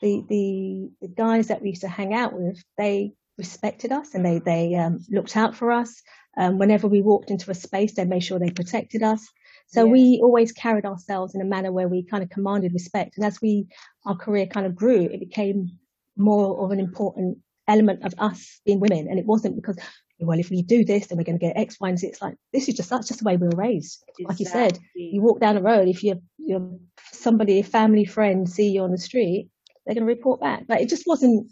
the 0.01 0.25
the, 0.29 0.91
the 1.01 1.09
guys 1.09 1.49
that 1.49 1.63
we 1.63 1.71
used 1.71 1.81
to 1.81 1.89
hang 1.89 2.15
out 2.15 2.33
with. 2.33 2.63
They 2.79 3.15
respected 3.37 3.91
us 3.91 4.15
and 4.15 4.25
they 4.25 4.39
they 4.39 4.75
um, 4.77 5.01
looked 5.11 5.37
out 5.37 5.57
for 5.57 5.73
us. 5.73 6.03
Um, 6.37 6.59
whenever 6.59 6.89
we 6.89 7.03
walked 7.03 7.31
into 7.31 7.51
a 7.51 7.55
space, 7.55 7.95
they 7.95 8.05
made 8.05 8.23
sure 8.23 8.39
they 8.39 8.51
protected 8.51 9.03
us. 9.03 9.27
So 9.75 9.85
yeah. 9.85 9.93
we 9.93 10.21
always 10.23 10.53
carried 10.53 10.85
ourselves 10.85 11.35
in 11.35 11.41
a 11.41 11.45
manner 11.45 11.73
where 11.73 11.89
we 11.89 12.05
kind 12.05 12.23
of 12.23 12.31
commanded 12.31 12.73
respect. 12.73 13.17
And 13.17 13.27
as 13.27 13.41
we 13.43 13.67
our 14.07 14.15
career 14.15 14.47
kind 14.47 14.67
of 14.67 14.77
grew, 14.77 15.03
it 15.03 15.19
became 15.19 15.79
more 16.17 16.65
of 16.65 16.71
an 16.71 16.79
important 16.79 17.39
element 17.67 18.05
of 18.05 18.15
us 18.19 18.61
being 18.65 18.79
women. 18.79 19.09
And 19.11 19.19
it 19.19 19.27
wasn't 19.27 19.57
because 19.57 19.77
well, 20.21 20.39
if 20.39 20.49
we 20.49 20.63
do 20.63 20.85
this, 20.85 21.09
then 21.09 21.19
we're 21.19 21.25
going 21.25 21.39
to 21.39 21.45
get 21.45 21.57
X, 21.57 21.77
Y, 21.81 21.89
and 21.89 21.99
Z. 21.99 22.07
It's 22.07 22.23
like 22.23 22.37
this 22.53 22.69
is 22.69 22.77
just 22.77 22.89
that's 22.89 23.09
just 23.09 23.19
the 23.19 23.25
way 23.25 23.37
we 23.37 23.49
were 23.49 23.57
raised. 23.57 24.05
Exactly. 24.07 24.27
Like 24.27 24.41
you 24.41 24.47
said, 24.47 24.79
you 24.95 25.21
walk 25.21 25.41
down 25.41 25.57
the 25.57 25.63
road, 25.63 25.89
if 25.89 26.05
you 26.05 26.23
you 26.39 26.81
somebody, 27.13 27.59
a 27.59 27.65
family 27.65 28.05
friend, 28.05 28.49
see 28.49 28.69
you 28.69 28.83
on 28.83 28.93
the 28.93 28.99
street, 28.99 29.49
they're 29.85 29.95
going 29.95 30.07
to 30.07 30.13
report 30.13 30.41
back. 30.41 30.69
But 30.69 30.83
it 30.83 30.89
just 30.89 31.05
wasn't. 31.05 31.49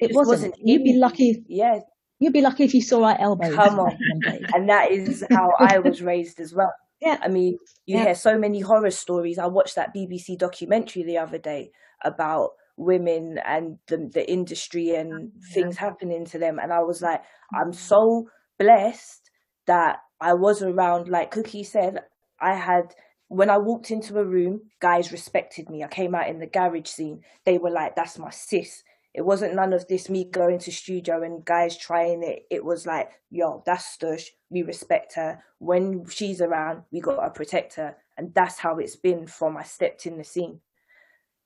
It, 0.00 0.10
it 0.10 0.16
wasn't. 0.16 0.52
wasn't. 0.52 0.54
You'd 0.58 0.82
be 0.82 0.94
lucky. 0.94 1.44
Yeah. 1.46 1.80
You'd 2.18 2.32
be 2.32 2.42
lucky 2.42 2.64
if 2.64 2.74
you 2.74 2.82
saw 2.82 3.04
our 3.04 3.16
elbows. 3.18 3.54
Come 3.54 3.78
on, 3.78 3.96
and 4.54 4.68
that 4.68 4.90
is 4.90 5.24
how 5.30 5.52
I 5.58 5.78
was 5.78 6.02
raised 6.02 6.40
as 6.40 6.52
well. 6.52 6.72
Yeah. 7.00 7.18
I 7.22 7.28
mean, 7.28 7.58
you 7.86 7.96
yeah. 7.96 8.04
hear 8.04 8.14
so 8.14 8.38
many 8.38 8.60
horror 8.60 8.90
stories. 8.90 9.38
I 9.38 9.46
watched 9.46 9.76
that 9.76 9.94
BBC 9.94 10.38
documentary 10.38 11.02
the 11.02 11.18
other 11.18 11.38
day 11.38 11.70
about 12.04 12.50
women 12.76 13.38
and 13.44 13.78
the, 13.88 14.08
the 14.12 14.30
industry 14.30 14.94
and 14.94 15.32
things 15.52 15.76
happening 15.76 16.24
to 16.26 16.38
them. 16.38 16.58
And 16.58 16.72
I 16.72 16.80
was 16.80 17.02
like, 17.02 17.20
mm-hmm. 17.20 17.56
I'm 17.56 17.72
so 17.72 18.28
blessed 18.58 19.30
that 19.66 19.98
I 20.20 20.34
was 20.34 20.62
around, 20.62 21.08
like 21.08 21.30
Cookie 21.30 21.64
said, 21.64 22.00
I 22.40 22.54
had, 22.54 22.94
when 23.28 23.50
I 23.50 23.58
walked 23.58 23.90
into 23.90 24.18
a 24.18 24.24
room, 24.24 24.62
guys 24.80 25.12
respected 25.12 25.68
me. 25.68 25.84
I 25.84 25.88
came 25.88 26.14
out 26.14 26.28
in 26.28 26.38
the 26.38 26.46
garage 26.46 26.88
scene. 26.88 27.20
They 27.44 27.58
were 27.58 27.70
like, 27.70 27.94
that's 27.96 28.18
my 28.18 28.30
sis. 28.30 28.82
It 29.12 29.22
wasn't 29.22 29.54
none 29.54 29.72
of 29.72 29.88
this 29.88 30.08
me 30.08 30.24
going 30.24 30.58
to 30.60 30.72
studio 30.72 31.22
and 31.22 31.44
guys 31.44 31.76
trying 31.76 32.22
it. 32.22 32.44
It 32.50 32.64
was 32.64 32.86
like, 32.86 33.10
yo, 33.30 33.62
that's 33.66 33.96
Stush. 33.96 34.26
We 34.50 34.62
respect 34.62 35.14
her. 35.16 35.42
When 35.58 36.06
she's 36.08 36.40
around, 36.40 36.82
we 36.92 37.00
got 37.00 37.22
to 37.22 37.30
protect 37.30 37.74
her. 37.74 37.96
And 38.16 38.32
that's 38.34 38.58
how 38.58 38.78
it's 38.78 38.96
been 38.96 39.26
from 39.26 39.56
I 39.56 39.64
stepped 39.64 40.06
in 40.06 40.18
the 40.18 40.24
scene 40.24 40.60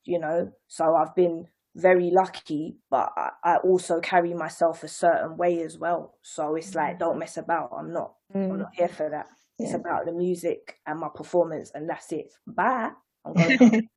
you 0.04 0.18
know. 0.18 0.52
So 0.68 0.94
I've 0.94 1.14
been 1.14 1.46
very 1.74 2.10
lucky, 2.10 2.76
but 2.90 3.12
I, 3.16 3.30
I, 3.42 3.56
also 3.56 4.00
carry 4.00 4.32
myself 4.32 4.84
a 4.84 4.88
certain 4.88 5.36
way 5.36 5.62
as 5.62 5.76
well. 5.78 6.14
So 6.22 6.54
it's 6.54 6.74
like, 6.74 6.96
mm. 6.96 6.98
don't 7.00 7.18
mess 7.18 7.36
about. 7.36 7.70
I'm 7.76 7.92
not. 7.92 8.14
Mm. 8.34 8.50
I'm 8.50 8.58
not 8.60 8.74
here 8.74 8.88
for 8.88 9.10
that. 9.10 9.26
It's 9.58 9.74
about 9.74 10.04
the 10.04 10.12
music 10.12 10.78
and 10.86 10.98
my 10.98 11.08
performance, 11.14 11.70
and 11.74 11.88
that's 11.88 12.10
it. 12.12 12.32
Bye. 12.46 12.90
you 13.36 13.88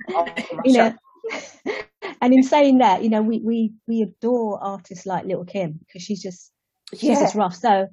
know, 0.65 0.93
and 2.21 2.33
in 2.33 2.43
saying 2.43 2.79
that, 2.79 3.03
you 3.03 3.09
know, 3.09 3.21
we 3.21 3.39
we 3.39 3.73
we 3.87 4.01
adore 4.01 4.61
artists 4.63 5.05
like 5.05 5.25
Lil' 5.25 5.45
Kim 5.45 5.79
because 5.79 6.01
she's 6.01 6.21
just 6.21 6.51
she's 6.91 7.03
yeah. 7.03 7.21
just 7.21 7.35
rough. 7.35 7.55
So 7.55 7.87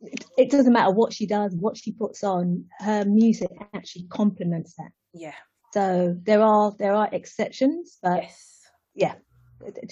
it, 0.00 0.24
it, 0.36 0.50
doesn't 0.50 0.72
matter 0.72 0.90
what 0.90 1.12
she 1.12 1.26
does, 1.26 1.54
what 1.54 1.76
she 1.76 1.92
puts 1.92 2.24
on, 2.24 2.64
her 2.80 3.04
music 3.04 3.50
actually 3.74 4.06
complements 4.10 4.74
that. 4.78 4.90
Yeah. 5.12 5.34
So 5.72 6.16
there 6.22 6.42
are 6.42 6.74
there 6.78 6.94
are 6.94 7.08
exceptions, 7.12 7.98
but 8.02 8.22
yes. 8.22 8.60
yeah, 8.94 9.14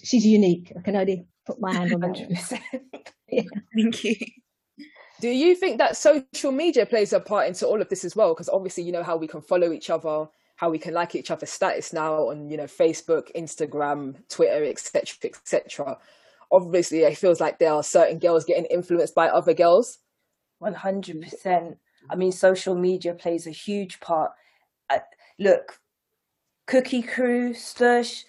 she's 0.03 0.25
unique. 0.25 0.73
I 0.77 0.83
can 0.83 0.97
only 0.97 1.27
put 1.47 1.61
my 1.61 1.73
hand 1.73 1.95
on 1.95 2.01
that. 2.01 2.61
yeah. 3.29 3.43
Thank 3.75 4.05
you. 4.05 4.17
Do 5.21 5.29
you 5.29 5.55
think 5.55 5.79
that 5.79 5.97
social 5.97 6.53
media 6.53 6.87
plays 6.87 7.13
a 7.13 7.21
part 7.21 7.47
into 7.47 7.67
all 7.67 7.81
of 7.81 7.89
this 7.89 8.05
as 8.05 8.17
well? 8.17 8.35
Because 8.35 8.49
obviously, 8.49 8.85
you 8.85 8.93
know 8.93 9.03
how 9.03 9.17
we 9.17 9.27
can 9.27 9.41
follow 9.41 9.73
each 9.73 9.89
other, 9.91 10.27
how 10.57 10.71
we 10.71 10.79
can 10.79 10.95
like 10.95 11.15
each 11.15 11.31
other's 11.31 11.51
status 11.51 11.93
now 11.93 12.15
on, 12.29 12.49
you 12.49 12.57
know, 12.57 12.65
Facebook, 12.65 13.35
Instagram, 13.35 14.17
Twitter, 14.29 14.65
etc., 14.65 15.17
etc. 15.25 15.97
Obviously, 16.53 17.01
it 17.01 17.19
feels 17.19 17.41
like 17.41 17.59
there 17.59 17.73
are 17.73 17.83
certain 17.83 18.19
girls 18.19 18.45
getting 18.45 18.67
influenced 18.67 19.15
by 19.15 19.29
other 19.29 19.55
girls. 19.55 19.99
One 20.59 20.75
hundred 20.75 21.23
percent. 21.23 21.79
I 22.09 22.17
mean, 22.17 22.33
social 22.33 22.75
media 22.75 23.15
plays 23.15 23.47
a 23.47 23.51
huge 23.51 23.99
part. 24.01 24.31
Uh, 24.91 24.99
look, 25.39 25.81
Cookie 26.67 27.03
Crew, 27.03 27.53
Stush, 27.53 28.25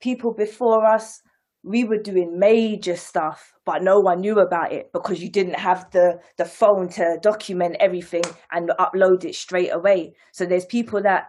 people 0.00 0.34
before 0.34 0.84
us, 0.86 1.20
we 1.62 1.84
were 1.84 1.98
doing 2.02 2.38
major 2.38 2.96
stuff, 2.96 3.52
but 3.64 3.82
no 3.82 4.00
one 4.00 4.20
knew 4.20 4.38
about 4.40 4.72
it 4.72 4.90
because 4.92 5.22
you 5.22 5.30
didn't 5.30 5.58
have 5.58 5.88
the, 5.92 6.18
the 6.36 6.44
phone 6.44 6.88
to 6.88 7.18
document 7.22 7.76
everything 7.78 8.24
and 8.50 8.70
upload 8.80 9.24
it 9.24 9.34
straight 9.34 9.70
away. 9.70 10.14
So 10.32 10.44
there's 10.44 10.66
people 10.66 11.00
that 11.02 11.28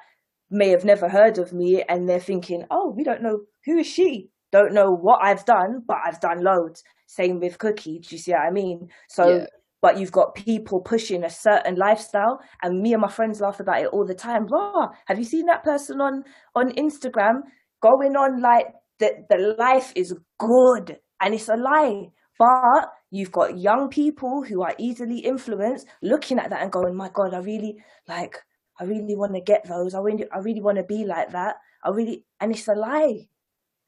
may 0.54 0.70
have 0.70 0.86
never 0.86 1.10
heard 1.10 1.38
of 1.38 1.54
me 1.54 1.84
and 1.88 2.08
they're 2.08 2.20
thinking, 2.20 2.66
oh, 2.72 2.94
we 2.96 3.04
don't 3.04 3.22
know 3.22 3.40
who 3.66 3.80
is 3.80 3.88
she? 3.88 4.30
Don't 4.52 4.74
know 4.74 4.92
what 4.92 5.20
I've 5.24 5.46
done, 5.46 5.82
but 5.88 5.98
I've 6.06 6.20
done 6.20 6.44
loads. 6.44 6.84
Same 7.08 7.40
with 7.40 7.58
Cookie. 7.58 8.00
Do 8.00 8.16
you 8.16 8.20
see 8.20 8.32
what 8.32 8.42
I 8.42 8.52
mean? 8.52 8.88
So, 9.10 9.28
yeah. 9.28 9.46
but 9.82 9.98
you've 9.98 10.12
got 10.12 10.36
people 10.36 10.82
pushing 10.82 11.24
a 11.24 11.30
certain 11.30 11.76
lifestyle, 11.76 12.40
and 12.62 12.80
me 12.80 12.94
and 12.94 13.02
my 13.02 13.10
friends 13.10 13.42
laugh 13.42 13.60
about 13.60 13.82
it 13.82 13.88
all 13.88 14.06
the 14.06 14.14
time. 14.14 14.46
Raw, 14.46 14.90
have 15.08 15.18
you 15.18 15.26
seen 15.26 15.48
that 15.48 15.64
person 15.64 16.00
on 16.02 16.24
on 16.56 16.72
Instagram 16.74 17.42
going 17.82 18.16
on 18.16 18.42
like 18.42 18.68
that? 19.00 19.28
the 19.30 19.56
life 19.58 19.92
is 19.96 20.16
good 20.38 21.00
and 21.20 21.34
it's 21.34 21.50
a 21.50 21.56
lie. 21.56 22.10
But 22.38 22.90
you've 23.12 23.32
got 23.32 23.58
young 23.58 23.90
people 23.90 24.44
who 24.44 24.62
are 24.62 24.76
easily 24.80 25.20
influenced 25.20 25.88
looking 26.02 26.40
at 26.40 26.50
that 26.50 26.62
and 26.62 26.72
going, 26.72 26.96
my 26.96 27.10
God, 27.14 27.34
I 27.34 27.40
really 27.40 27.78
like, 28.08 28.38
I 28.80 28.86
really 28.86 29.16
want 29.16 29.34
to 29.36 29.42
get 29.42 29.68
those. 29.68 29.94
I 29.94 30.00
really, 30.00 30.26
I 30.32 30.40
really 30.40 30.62
want 30.62 30.78
to 30.78 30.84
be 30.84 31.06
like 31.06 31.32
that. 31.32 31.58
I 31.84 31.90
really, 31.90 32.26
and 32.40 32.52
it's 32.52 32.68
a 32.68 32.74
lie. 32.74 33.28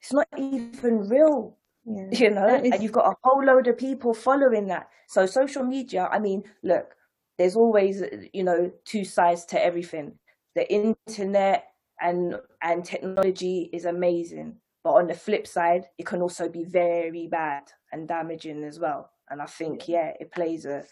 It's 0.01 0.13
not 0.13 0.27
even 0.37 1.09
real. 1.09 1.57
Yeah. 1.85 2.07
You 2.11 2.29
know, 2.31 2.47
is... 2.47 2.71
and 2.71 2.83
you've 2.83 2.91
got 2.91 3.11
a 3.11 3.15
whole 3.23 3.43
load 3.43 3.67
of 3.67 3.77
people 3.77 4.13
following 4.13 4.67
that. 4.67 4.89
So 5.07 5.25
social 5.25 5.63
media, 5.63 6.07
I 6.11 6.19
mean, 6.19 6.43
look, 6.63 6.95
there's 7.37 7.55
always, 7.55 8.01
you 8.33 8.43
know, 8.43 8.71
two 8.85 9.05
sides 9.05 9.45
to 9.47 9.63
everything. 9.63 10.13
The 10.55 10.71
internet 10.71 11.65
and 12.01 12.35
and 12.61 12.83
technology 12.83 13.69
is 13.71 13.85
amazing 13.85 14.57
but 14.85 14.93
on 14.97 15.07
the 15.07 15.15
flip 15.15 15.47
side, 15.47 15.87
it 15.97 16.05
can 16.05 16.21
also 16.21 16.47
be 16.47 16.63
very 16.63 17.27
bad 17.27 17.63
and 17.91 18.07
damaging 18.07 18.63
as 18.63 18.79
well. 18.79 19.09
And 19.31 19.41
I 19.41 19.47
think, 19.47 19.87
yeah, 19.87 20.11
it 20.19 20.31
plays 20.31 20.67
a 20.67 20.83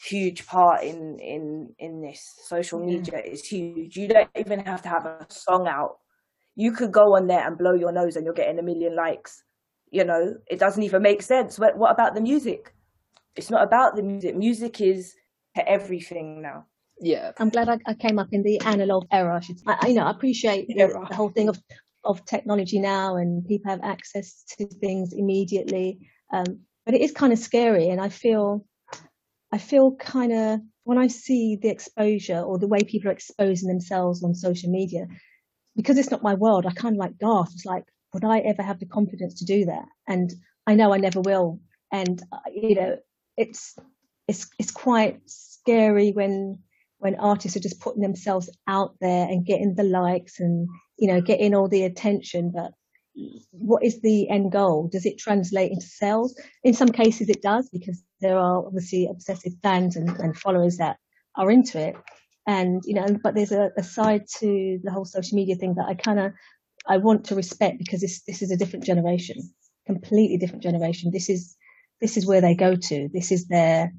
huge 0.00 0.46
part 0.46 0.84
in 0.84 1.18
in 1.18 1.74
in 1.78 2.00
this. 2.00 2.34
Social 2.44 2.78
media 2.78 3.20
is 3.24 3.46
huge. 3.46 3.96
You 3.96 4.08
don't 4.08 4.30
even 4.36 4.60
have 4.60 4.82
to 4.82 4.88
have 4.88 5.06
a 5.06 5.26
song 5.28 5.66
out. 5.66 5.98
You 6.56 6.72
could 6.72 6.92
go 6.92 7.16
on 7.16 7.26
there 7.26 7.46
and 7.46 7.58
blow 7.58 7.74
your 7.74 7.92
nose, 7.92 8.16
and 8.16 8.24
you're 8.24 8.34
getting 8.34 8.58
a 8.58 8.62
million 8.62 8.96
likes. 8.96 9.42
You 9.90 10.04
know, 10.04 10.34
it 10.50 10.58
doesn't 10.58 10.82
even 10.82 11.02
make 11.02 11.22
sense. 11.22 11.58
What, 11.58 11.78
what 11.78 11.92
about 11.92 12.14
the 12.14 12.20
music? 12.20 12.74
It's 13.36 13.50
not 13.50 13.62
about 13.62 13.96
the 13.96 14.02
music. 14.02 14.36
Music 14.36 14.80
is 14.80 15.14
everything 15.56 16.42
now. 16.42 16.66
Yeah, 17.00 17.32
I'm 17.38 17.48
glad 17.48 17.68
I, 17.68 17.78
I, 17.86 17.94
came 17.94 18.18
up 18.18 18.28
in 18.32 18.42
the 18.42 18.60
analog 18.60 19.06
era. 19.12 19.40
I, 19.66 19.88
you 19.88 19.94
know, 19.94 20.02
I 20.02 20.10
appreciate 20.10 20.66
the, 20.68 21.06
the 21.08 21.14
whole 21.14 21.30
thing 21.30 21.48
of 21.48 21.62
of 22.04 22.24
technology 22.24 22.78
now 22.78 23.16
and 23.16 23.46
people 23.46 23.70
have 23.70 23.80
access 23.82 24.44
to 24.56 24.66
things 24.66 25.12
immediately. 25.12 25.98
Um, 26.32 26.60
but 26.84 26.94
it 26.94 27.02
is 27.02 27.12
kind 27.12 27.32
of 27.32 27.38
scary. 27.38 27.90
And 27.90 28.00
I 28.00 28.08
feel, 28.08 28.64
I 29.52 29.58
feel 29.58 29.96
kind 29.96 30.32
of, 30.32 30.60
when 30.84 30.98
I 30.98 31.06
see 31.08 31.56
the 31.56 31.68
exposure 31.68 32.40
or 32.40 32.58
the 32.58 32.68
way 32.68 32.80
people 32.80 33.10
are 33.10 33.12
exposing 33.12 33.68
themselves 33.68 34.22
on 34.22 34.34
social 34.34 34.70
media, 34.70 35.06
because 35.76 35.98
it's 35.98 36.10
not 36.10 36.22
my 36.22 36.34
world, 36.34 36.66
I 36.66 36.72
kind 36.72 36.96
of 36.96 36.98
like 36.98 37.18
gasp. 37.18 37.52
It's 37.54 37.64
like, 37.64 37.84
would 38.12 38.24
I 38.24 38.38
ever 38.40 38.62
have 38.62 38.80
the 38.80 38.86
confidence 38.86 39.34
to 39.38 39.44
do 39.44 39.66
that? 39.66 39.86
And 40.06 40.32
I 40.66 40.74
know 40.74 40.92
I 40.92 40.98
never 40.98 41.20
will. 41.20 41.60
And, 41.92 42.22
uh, 42.32 42.38
you 42.52 42.74
know, 42.74 42.96
it's, 43.36 43.76
it's, 44.26 44.48
it's 44.58 44.70
quite 44.70 45.20
scary 45.26 46.12
when, 46.12 46.58
when 46.98 47.14
artists 47.16 47.56
are 47.56 47.60
just 47.60 47.80
putting 47.80 48.02
themselves 48.02 48.50
out 48.66 48.94
there 49.00 49.28
and 49.28 49.46
getting 49.46 49.74
the 49.74 49.84
likes 49.84 50.40
and 50.40 50.68
you 50.98 51.06
know, 51.08 51.20
getting 51.20 51.54
all 51.54 51.68
the 51.68 51.84
attention, 51.84 52.50
but 52.52 52.72
what 53.50 53.84
is 53.84 54.00
the 54.00 54.28
end 54.28 54.52
goal? 54.52 54.88
Does 54.90 55.06
it 55.06 55.18
translate 55.18 55.70
into 55.70 55.86
sales? 55.86 56.38
In 56.64 56.74
some 56.74 56.88
cases 56.88 57.28
it 57.28 57.42
does 57.42 57.68
because 57.70 58.02
there 58.20 58.38
are 58.38 58.66
obviously 58.66 59.08
obsessive 59.10 59.52
fans 59.62 59.96
and, 59.96 60.08
and 60.18 60.36
followers 60.36 60.78
that 60.78 60.96
are 61.36 61.50
into 61.50 61.78
it. 61.78 61.96
And, 62.46 62.82
you 62.84 62.94
know, 62.94 63.06
but 63.22 63.34
there's 63.34 63.52
a, 63.52 63.70
a 63.76 63.82
side 63.82 64.24
to 64.38 64.80
the 64.82 64.90
whole 64.90 65.04
social 65.04 65.36
media 65.36 65.56
thing 65.56 65.74
that 65.74 65.86
I 65.86 65.94
kind 65.94 66.18
of, 66.18 66.32
I 66.86 66.96
want 66.96 67.26
to 67.26 67.34
respect 67.34 67.78
because 67.78 68.00
this, 68.00 68.22
this 68.26 68.40
is 68.42 68.50
a 68.50 68.56
different 68.56 68.86
generation, 68.86 69.36
completely 69.86 70.38
different 70.38 70.62
generation. 70.62 71.10
This 71.12 71.28
is, 71.28 71.56
this 72.00 72.16
is 72.16 72.26
where 72.26 72.40
they 72.40 72.54
go 72.54 72.74
to. 72.74 73.08
This 73.12 73.30
is 73.32 73.48
their, 73.48 73.92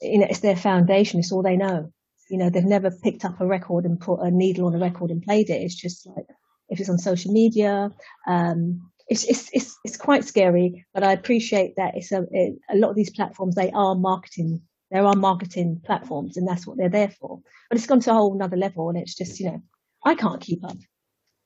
you 0.00 0.18
know, 0.18 0.26
it's 0.28 0.40
their 0.40 0.56
foundation. 0.56 1.20
It's 1.20 1.32
all 1.32 1.42
they 1.42 1.56
know 1.56 1.92
you 2.30 2.38
know, 2.38 2.48
they've 2.48 2.64
never 2.64 2.90
picked 2.90 3.24
up 3.24 3.40
a 3.40 3.46
record 3.46 3.84
and 3.84 4.00
put 4.00 4.20
a 4.20 4.30
needle 4.30 4.66
on 4.66 4.74
a 4.74 4.78
record 4.78 5.10
and 5.10 5.22
played 5.22 5.50
it. 5.50 5.62
It's 5.62 5.74
just 5.74 6.06
like, 6.06 6.26
if 6.68 6.78
it's 6.78 6.88
on 6.88 6.98
social 6.98 7.32
media, 7.32 7.90
um, 8.26 8.90
it's, 9.10 9.24
it's, 9.24 9.50
it's, 9.52 9.76
it's 9.84 9.96
quite 9.96 10.24
scary, 10.24 10.86
but 10.94 11.02
I 11.02 11.12
appreciate 11.12 11.74
that 11.76 11.96
it's 11.96 12.12
a, 12.12 12.24
it, 12.30 12.54
a 12.70 12.76
lot 12.76 12.90
of 12.90 12.96
these 12.96 13.10
platforms, 13.10 13.56
they 13.56 13.72
are 13.72 13.96
marketing, 13.96 14.62
there 14.92 15.04
are 15.04 15.16
marketing 15.16 15.82
platforms 15.84 16.36
and 16.36 16.46
that's 16.46 16.64
what 16.64 16.78
they're 16.78 16.88
there 16.88 17.10
for. 17.20 17.40
But 17.68 17.76
it's 17.76 17.88
gone 17.88 18.00
to 18.00 18.12
a 18.12 18.14
whole 18.14 18.34
another 18.34 18.56
level 18.56 18.88
and 18.88 18.96
it's 18.96 19.16
just, 19.16 19.40
you 19.40 19.46
know, 19.46 19.62
I 20.04 20.14
can't 20.14 20.40
keep 20.40 20.64
up. 20.64 20.76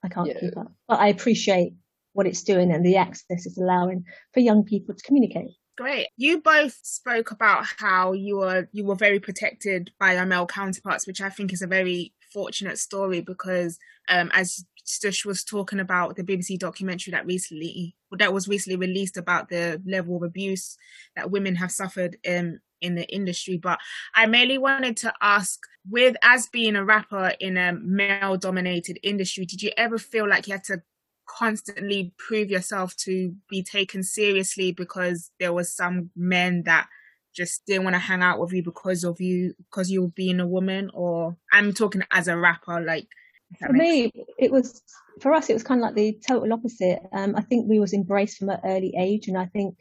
I 0.04 0.08
can't 0.08 0.28
yeah. 0.28 0.40
keep 0.40 0.56
up, 0.58 0.72
but 0.86 1.00
I 1.00 1.08
appreciate 1.08 1.72
what 2.12 2.26
it's 2.26 2.42
doing 2.42 2.70
and 2.70 2.84
the 2.84 2.98
access 2.98 3.46
it's 3.46 3.58
allowing 3.58 4.04
for 4.34 4.40
young 4.40 4.64
people 4.64 4.94
to 4.94 5.02
communicate. 5.02 5.50
Great. 5.76 6.08
You 6.16 6.42
both 6.42 6.78
spoke 6.82 7.30
about 7.30 7.64
how 7.78 8.12
you 8.12 8.36
were 8.36 8.68
you 8.72 8.84
were 8.84 8.94
very 8.94 9.18
protected 9.18 9.90
by 9.98 10.14
your 10.14 10.26
male 10.26 10.46
counterparts, 10.46 11.06
which 11.06 11.20
I 11.20 11.30
think 11.30 11.52
is 11.52 11.62
a 11.62 11.66
very 11.66 12.12
fortunate 12.34 12.78
story 12.78 13.20
because 13.20 13.78
um, 14.08 14.30
as 14.34 14.66
Stush 14.84 15.24
was 15.24 15.44
talking 15.44 15.80
about 15.80 16.16
the 16.16 16.24
BBC 16.24 16.58
documentary 16.58 17.12
that 17.12 17.24
recently 17.24 17.96
that 18.18 18.34
was 18.34 18.48
recently 18.48 18.76
released 18.76 19.16
about 19.16 19.48
the 19.48 19.80
level 19.86 20.16
of 20.16 20.22
abuse 20.22 20.76
that 21.16 21.30
women 21.30 21.54
have 21.54 21.70
suffered 21.70 22.18
in 22.22 22.60
in 22.82 22.94
the 22.94 23.08
industry. 23.08 23.56
But 23.56 23.78
I 24.14 24.26
mainly 24.26 24.58
wanted 24.58 24.96
to 24.98 25.12
ask, 25.22 25.58
with 25.88 26.16
as 26.22 26.48
being 26.48 26.76
a 26.76 26.84
rapper 26.84 27.32
in 27.40 27.56
a 27.56 27.72
male 27.72 28.36
dominated 28.36 28.98
industry, 29.02 29.46
did 29.46 29.62
you 29.62 29.70
ever 29.76 29.98
feel 29.98 30.28
like 30.28 30.46
you 30.46 30.52
had 30.52 30.64
to 30.64 30.82
constantly 31.26 32.12
prove 32.18 32.50
yourself 32.50 32.94
to 32.96 33.34
be 33.48 33.62
taken 33.62 34.02
seriously 34.02 34.72
because 34.72 35.30
there 35.40 35.54
was 35.54 35.74
some 35.74 36.10
men 36.14 36.62
that 36.64 36.86
just 37.34 37.64
didn't 37.66 37.84
want 37.84 37.94
to 37.94 38.00
hang 38.00 38.22
out 38.22 38.38
with 38.38 38.52
you 38.52 38.62
because 38.62 39.04
of 39.04 39.20
you 39.20 39.54
because 39.58 39.90
you 39.90 40.12
being 40.14 40.40
a 40.40 40.46
woman 40.46 40.90
or 40.94 41.36
i'm 41.52 41.72
talking 41.72 42.02
as 42.10 42.28
a 42.28 42.36
rapper 42.36 42.80
like 42.80 43.08
for 43.58 43.72
me 43.72 44.02
sense. 44.02 44.26
it 44.38 44.52
was 44.52 44.82
for 45.20 45.32
us 45.32 45.50
it 45.50 45.54
was 45.54 45.62
kind 45.62 45.80
of 45.80 45.82
like 45.82 45.94
the 45.94 46.18
total 46.26 46.52
opposite. 46.52 47.00
Um, 47.12 47.34
i 47.36 47.42
think 47.42 47.68
we 47.68 47.80
was 47.80 47.92
embraced 47.92 48.38
from 48.38 48.50
an 48.50 48.60
early 48.64 48.94
age 48.98 49.28
and 49.28 49.36
i 49.36 49.46
think 49.46 49.76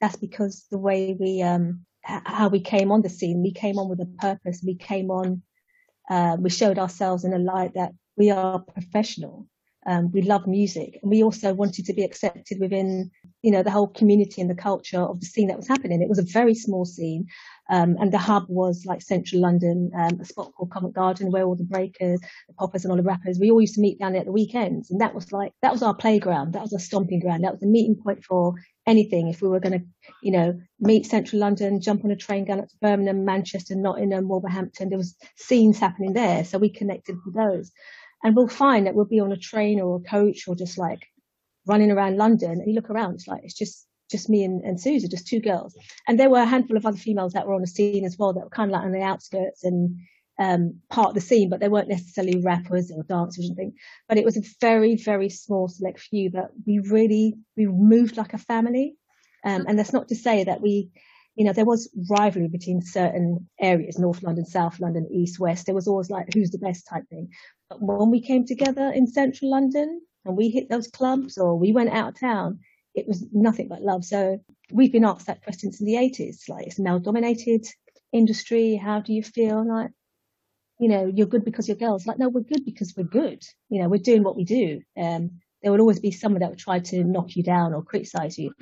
that's 0.00 0.16
because 0.16 0.66
the 0.70 0.78
way 0.78 1.16
we 1.18 1.42
um, 1.42 1.84
how 2.08 2.48
we 2.48 2.60
came 2.60 2.90
on 2.90 3.02
the 3.02 3.08
scene. 3.08 3.42
We 3.42 3.52
came 3.52 3.78
on 3.78 3.88
with 3.88 4.00
a 4.00 4.06
purpose. 4.06 4.62
We 4.64 4.74
came 4.74 5.10
on 5.10 5.42
uh, 6.08 6.36
we 6.40 6.48
showed 6.48 6.78
ourselves 6.78 7.24
in 7.24 7.34
a 7.34 7.38
light 7.38 7.74
that 7.74 7.92
we 8.16 8.30
are 8.30 8.60
professional. 8.60 9.46
Um, 9.86 10.10
we 10.10 10.22
love 10.22 10.46
music 10.46 10.98
and 11.02 11.10
we 11.10 11.22
also 11.22 11.52
wanted 11.52 11.84
to 11.86 11.92
be 11.92 12.02
accepted 12.02 12.58
within, 12.58 13.10
you 13.48 13.52
know, 13.52 13.62
the 13.62 13.70
whole 13.70 13.88
community 13.88 14.42
and 14.42 14.50
the 14.50 14.54
culture 14.54 15.00
of 15.00 15.20
the 15.20 15.24
scene 15.24 15.48
that 15.48 15.56
was 15.56 15.66
happening. 15.66 16.02
It 16.02 16.08
was 16.10 16.18
a 16.18 16.32
very 16.38 16.54
small 16.54 16.84
scene. 16.84 17.28
Um, 17.70 17.96
and 17.98 18.12
the 18.12 18.18
hub 18.18 18.44
was 18.50 18.84
like 18.84 19.00
central 19.00 19.40
London, 19.40 19.90
um, 19.96 20.20
a 20.20 20.24
spot 20.26 20.52
called 20.54 20.70
Covent 20.70 20.94
Garden 20.94 21.32
where 21.32 21.44
all 21.44 21.56
the 21.56 21.64
breakers, 21.64 22.20
the 22.46 22.52
poppers 22.58 22.84
and 22.84 22.92
all 22.92 22.98
the 22.98 23.02
rappers, 23.02 23.38
we 23.40 23.50
all 23.50 23.62
used 23.62 23.76
to 23.76 23.80
meet 23.80 23.98
down 23.98 24.12
there 24.12 24.20
at 24.20 24.26
the 24.26 24.32
weekends. 24.32 24.90
And 24.90 25.00
that 25.00 25.14
was 25.14 25.32
like, 25.32 25.54
that 25.62 25.72
was 25.72 25.82
our 25.82 25.94
playground. 25.94 26.52
That 26.52 26.60
was 26.60 26.74
our 26.74 26.78
stomping 26.78 27.20
ground. 27.20 27.42
That 27.42 27.52
was 27.52 27.60
the 27.60 27.66
meeting 27.68 27.96
point 27.96 28.22
for 28.22 28.52
anything. 28.86 29.28
If 29.28 29.40
we 29.40 29.48
were 29.48 29.60
going 29.60 29.80
to, 29.80 29.86
you 30.22 30.32
know, 30.32 30.60
meet 30.78 31.06
central 31.06 31.40
London, 31.40 31.80
jump 31.80 32.04
on 32.04 32.10
a 32.10 32.16
train, 32.16 32.44
go 32.44 32.52
up 32.52 32.68
to 32.68 32.76
Birmingham, 32.82 33.24
Manchester, 33.24 33.76
Nottingham, 33.76 34.28
Wolverhampton, 34.28 34.90
there 34.90 34.98
was 34.98 35.16
scenes 35.36 35.78
happening 35.78 36.12
there. 36.12 36.44
So 36.44 36.58
we 36.58 36.68
connected 36.68 37.16
with 37.24 37.34
those 37.34 37.72
and 38.22 38.36
we'll 38.36 38.48
find 38.48 38.86
that 38.86 38.94
we'll 38.94 39.06
be 39.06 39.20
on 39.20 39.32
a 39.32 39.38
train 39.38 39.80
or 39.80 39.96
a 39.96 40.00
coach 40.00 40.44
or 40.46 40.54
just 40.54 40.76
like 40.76 41.00
running 41.68 41.90
around 41.90 42.16
London, 42.16 42.52
and 42.52 42.66
you 42.66 42.74
look 42.74 42.90
around, 42.90 43.14
it's 43.14 43.28
like 43.28 43.42
it's 43.44 43.54
just 43.54 43.86
just 44.10 44.28
me 44.28 44.42
and, 44.42 44.62
and 44.62 44.80
Susie, 44.80 45.06
just 45.06 45.28
two 45.28 45.40
girls. 45.40 45.76
And 46.06 46.18
there 46.18 46.30
were 46.30 46.40
a 46.40 46.46
handful 46.46 46.76
of 46.76 46.86
other 46.86 46.96
females 46.96 47.34
that 47.34 47.46
were 47.46 47.54
on 47.54 47.60
the 47.60 47.66
scene 47.66 48.04
as 48.04 48.16
well 48.18 48.32
that 48.32 48.40
were 48.40 48.48
kind 48.50 48.70
of 48.70 48.72
like 48.72 48.84
on 48.84 48.92
the 48.92 49.02
outskirts 49.02 49.64
and 49.64 49.98
um, 50.38 50.80
part 50.88 51.08
of 51.08 51.14
the 51.14 51.20
scene, 51.20 51.50
but 51.50 51.60
they 51.60 51.68
weren't 51.68 51.88
necessarily 51.88 52.40
rappers 52.40 52.90
or 52.94 53.02
dancers 53.02 53.44
or 53.44 53.52
anything. 53.52 53.74
But 54.08 54.18
it 54.18 54.24
was 54.24 54.36
a 54.36 54.42
very, 54.60 54.96
very 54.96 55.28
small 55.28 55.68
select 55.68 56.00
few 56.00 56.30
that 56.30 56.50
we 56.66 56.78
really, 56.78 57.34
we 57.56 57.66
moved 57.66 58.16
like 58.16 58.34
a 58.34 58.38
family. 58.38 58.94
Um, 59.44 59.66
and 59.68 59.78
that's 59.78 59.92
not 59.92 60.08
to 60.08 60.16
say 60.16 60.44
that 60.44 60.60
we, 60.60 60.90
you 61.34 61.44
know, 61.44 61.52
there 61.52 61.64
was 61.64 61.90
rivalry 62.08 62.48
between 62.48 62.82
certain 62.82 63.48
areas, 63.60 63.98
North 63.98 64.22
London, 64.22 64.44
South 64.44 64.80
London, 64.80 65.08
East, 65.12 65.38
West. 65.38 65.66
There 65.66 65.74
was 65.74 65.88
always 65.88 66.10
like, 66.10 66.32
who's 66.32 66.50
the 66.50 66.58
best 66.58 66.86
type 66.88 67.04
thing. 67.10 67.28
But 67.68 67.82
when 67.82 68.10
we 68.10 68.20
came 68.20 68.46
together 68.46 68.90
in 68.90 69.06
central 69.06 69.50
London 69.50 70.00
and 70.24 70.36
we 70.36 70.50
hit 70.50 70.68
those 70.68 70.88
clubs 70.88 71.38
or 71.38 71.58
we 71.58 71.72
went 71.72 71.90
out 71.90 72.08
of 72.08 72.20
town, 72.20 72.60
it 72.94 73.06
was 73.06 73.24
nothing 73.32 73.68
but 73.68 73.82
love. 73.82 74.04
So 74.04 74.40
we've 74.72 74.92
been 74.92 75.04
asked 75.04 75.26
that 75.26 75.42
question 75.42 75.72
since 75.72 75.78
the 75.78 75.94
80s, 75.94 76.48
like 76.48 76.66
it's 76.66 76.78
male 76.78 76.98
dominated 76.98 77.66
industry. 78.12 78.76
How 78.76 79.00
do 79.00 79.12
you 79.12 79.22
feel? 79.22 79.66
Like, 79.66 79.90
you 80.78 80.88
know, 80.88 81.10
you're 81.12 81.26
good 81.26 81.44
because 81.44 81.68
you're 81.68 81.76
girls. 81.76 82.06
Like, 82.06 82.18
no, 82.18 82.28
we're 82.28 82.40
good 82.42 82.64
because 82.64 82.94
we're 82.96 83.04
good. 83.04 83.42
You 83.68 83.82
know, 83.82 83.88
we're 83.88 83.98
doing 83.98 84.22
what 84.22 84.36
we 84.36 84.44
do. 84.44 84.80
Um, 84.96 85.40
there 85.62 85.72
will 85.72 85.80
always 85.80 86.00
be 86.00 86.12
someone 86.12 86.40
that 86.40 86.50
would 86.50 86.58
try 86.58 86.80
to 86.80 87.04
knock 87.04 87.36
you 87.36 87.42
down 87.42 87.74
or 87.74 87.82
criticize 87.82 88.38
you. 88.38 88.52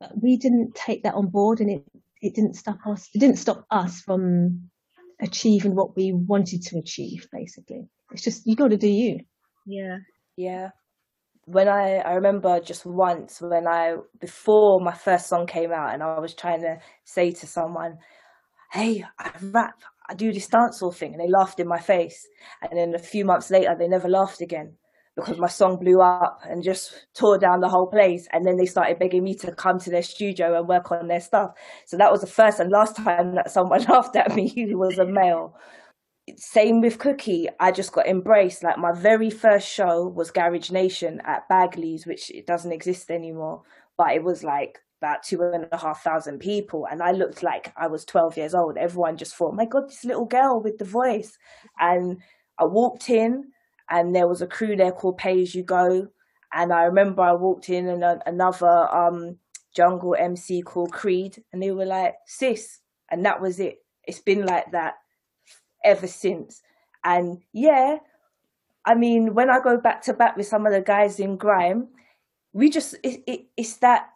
But 0.00 0.20
we 0.20 0.36
didn't 0.36 0.74
take 0.74 1.02
that 1.02 1.14
on 1.14 1.28
board 1.28 1.60
and 1.60 1.70
it, 1.70 1.84
it 2.22 2.34
didn't 2.34 2.54
stop 2.54 2.78
us. 2.86 3.08
It 3.14 3.18
didn't 3.18 3.36
stop 3.38 3.66
us 3.70 4.00
from 4.00 4.70
achieving 5.20 5.74
what 5.74 5.96
we 5.96 6.12
wanted 6.12 6.62
to 6.62 6.78
achieve, 6.78 7.28
basically. 7.30 7.88
It's 8.10 8.22
just, 8.22 8.46
you 8.46 8.56
got 8.56 8.68
to 8.68 8.76
do 8.76 8.88
you. 8.88 9.20
Yeah. 9.66 9.98
Yeah 10.36 10.70
when 11.50 11.68
I 11.68 11.96
I 11.98 12.14
remember 12.14 12.60
just 12.60 12.86
once 12.86 13.40
when 13.40 13.66
I 13.66 13.96
before 14.20 14.80
my 14.80 14.94
first 14.94 15.28
song 15.28 15.46
came 15.46 15.72
out 15.72 15.92
and 15.92 16.02
I 16.02 16.18
was 16.18 16.34
trying 16.34 16.62
to 16.62 16.78
say 17.04 17.32
to 17.32 17.46
someone, 17.46 17.98
"Hey, 18.72 19.04
I 19.18 19.32
rap, 19.42 19.82
I 20.08 20.14
do 20.14 20.32
this 20.32 20.48
dancehall 20.48 20.94
thing," 20.94 21.12
and 21.12 21.20
they 21.20 21.28
laughed 21.28 21.60
in 21.60 21.68
my 21.68 21.80
face. 21.80 22.26
And 22.62 22.78
then 22.78 22.94
a 22.94 22.98
few 22.98 23.24
months 23.24 23.50
later, 23.50 23.74
they 23.78 23.88
never 23.88 24.08
laughed 24.08 24.40
again 24.40 24.76
because 25.16 25.38
my 25.38 25.48
song 25.48 25.76
blew 25.76 26.00
up 26.00 26.40
and 26.48 26.62
just 26.62 27.06
tore 27.14 27.38
down 27.38 27.60
the 27.60 27.68
whole 27.68 27.88
place. 27.88 28.28
And 28.32 28.46
then 28.46 28.56
they 28.56 28.66
started 28.66 28.98
begging 28.98 29.24
me 29.24 29.34
to 29.36 29.52
come 29.52 29.78
to 29.80 29.90
their 29.90 30.02
studio 30.02 30.56
and 30.58 30.68
work 30.68 30.90
on 30.92 31.08
their 31.08 31.20
stuff. 31.20 31.52
So 31.86 31.96
that 31.96 32.12
was 32.12 32.20
the 32.20 32.26
first 32.26 32.60
and 32.60 32.70
last 32.70 32.96
time 32.96 33.34
that 33.34 33.50
someone 33.50 33.82
laughed 33.88 34.16
at 34.16 34.34
me 34.34 34.48
who 34.48 34.78
was 34.78 34.98
a 34.98 35.06
male 35.06 35.56
same 36.38 36.80
with 36.80 36.98
Cookie. 36.98 37.48
I 37.58 37.72
just 37.72 37.92
got 37.92 38.06
embraced. 38.06 38.62
Like 38.62 38.78
my 38.78 38.92
very 38.92 39.30
first 39.30 39.68
show 39.68 40.06
was 40.06 40.30
Garage 40.30 40.70
Nation 40.70 41.20
at 41.24 41.48
Bagley's, 41.48 42.06
which 42.06 42.30
it 42.30 42.46
doesn't 42.46 42.72
exist 42.72 43.10
anymore, 43.10 43.62
but 43.96 44.12
it 44.12 44.22
was 44.22 44.44
like 44.44 44.78
about 45.00 45.22
two 45.22 45.42
and 45.42 45.66
a 45.72 45.76
half 45.78 46.02
thousand 46.02 46.38
people, 46.40 46.86
and 46.90 47.02
I 47.02 47.12
looked 47.12 47.42
like 47.42 47.72
I 47.76 47.86
was 47.86 48.04
twelve 48.04 48.36
years 48.36 48.54
old. 48.54 48.76
Everyone 48.76 49.16
just 49.16 49.34
thought, 49.34 49.54
"My 49.54 49.64
God, 49.64 49.88
this 49.88 50.04
little 50.04 50.26
girl 50.26 50.60
with 50.60 50.78
the 50.78 50.84
voice!" 50.84 51.38
And 51.78 52.18
I 52.58 52.64
walked 52.64 53.08
in, 53.08 53.52
and 53.88 54.14
there 54.14 54.28
was 54.28 54.42
a 54.42 54.46
crew 54.46 54.76
there 54.76 54.92
called 54.92 55.18
Pay 55.18 55.42
As 55.42 55.54
U 55.54 55.62
Go, 55.62 56.08
and 56.52 56.72
I 56.72 56.84
remember 56.84 57.22
I 57.22 57.32
walked 57.32 57.70
in, 57.70 57.88
and 57.88 58.22
another 58.26 58.94
um, 58.94 59.38
jungle 59.74 60.14
MC 60.18 60.62
called 60.62 60.92
Creed, 60.92 61.42
and 61.52 61.62
they 61.62 61.70
were 61.70 61.86
like, 61.86 62.14
"Sis," 62.26 62.80
and 63.10 63.24
that 63.24 63.40
was 63.40 63.58
it. 63.58 63.78
It's 64.04 64.20
been 64.20 64.44
like 64.44 64.72
that 64.72 64.94
ever 65.84 66.06
since. 66.06 66.62
And 67.04 67.38
yeah, 67.52 67.98
I 68.84 68.94
mean, 68.94 69.34
when 69.34 69.50
I 69.50 69.58
go 69.62 69.78
back 69.78 70.02
to 70.02 70.14
back 70.14 70.36
with 70.36 70.46
some 70.46 70.66
of 70.66 70.72
the 70.72 70.80
guys 70.80 71.20
in 71.20 71.36
grime, 71.36 71.88
we 72.52 72.70
just 72.70 72.94
it, 73.02 73.22
it, 73.26 73.40
it's 73.56 73.76
that 73.78 74.08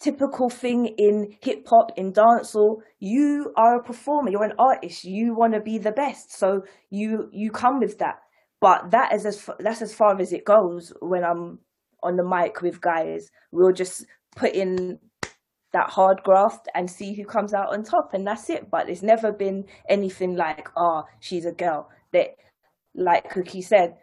typical 0.00 0.50
thing 0.50 0.86
in 0.98 1.36
hip 1.40 1.66
hop 1.68 1.92
in 1.96 2.12
dancehall. 2.12 2.78
You 2.98 3.52
are 3.56 3.78
a 3.78 3.82
performer, 3.82 4.30
you're 4.30 4.44
an 4.44 4.58
artist, 4.58 5.04
you 5.04 5.34
want 5.34 5.54
to 5.54 5.60
be 5.60 5.78
the 5.78 5.92
best, 5.92 6.36
so 6.36 6.62
you 6.90 7.28
you 7.32 7.50
come 7.50 7.80
with 7.80 7.98
that. 7.98 8.16
But 8.60 8.90
that 8.90 9.12
is 9.12 9.26
as 9.26 9.48
that's 9.58 9.82
as 9.82 9.94
far 9.94 10.20
as 10.20 10.32
it 10.32 10.44
goes 10.44 10.92
when 11.00 11.24
I'm 11.24 11.60
on 12.02 12.16
the 12.16 12.24
mic 12.24 12.62
with 12.62 12.80
guys. 12.80 13.30
We'll 13.50 13.72
just 13.72 14.06
put 14.36 14.54
in 14.54 14.98
that 15.72 15.90
hard 15.90 16.22
graft 16.22 16.68
and 16.74 16.90
see 16.90 17.14
who 17.14 17.24
comes 17.24 17.54
out 17.54 17.72
on 17.72 17.82
top 17.82 18.14
and 18.14 18.26
that's 18.26 18.50
it. 18.50 18.70
But 18.70 18.88
it's 18.88 19.02
never 19.02 19.32
been 19.32 19.64
anything 19.88 20.36
like 20.36 20.68
oh 20.76 21.04
she's 21.20 21.46
a 21.46 21.52
girl. 21.52 21.88
That 22.12 22.36
like 22.94 23.30
cookie 23.30 23.62
said 23.62 23.96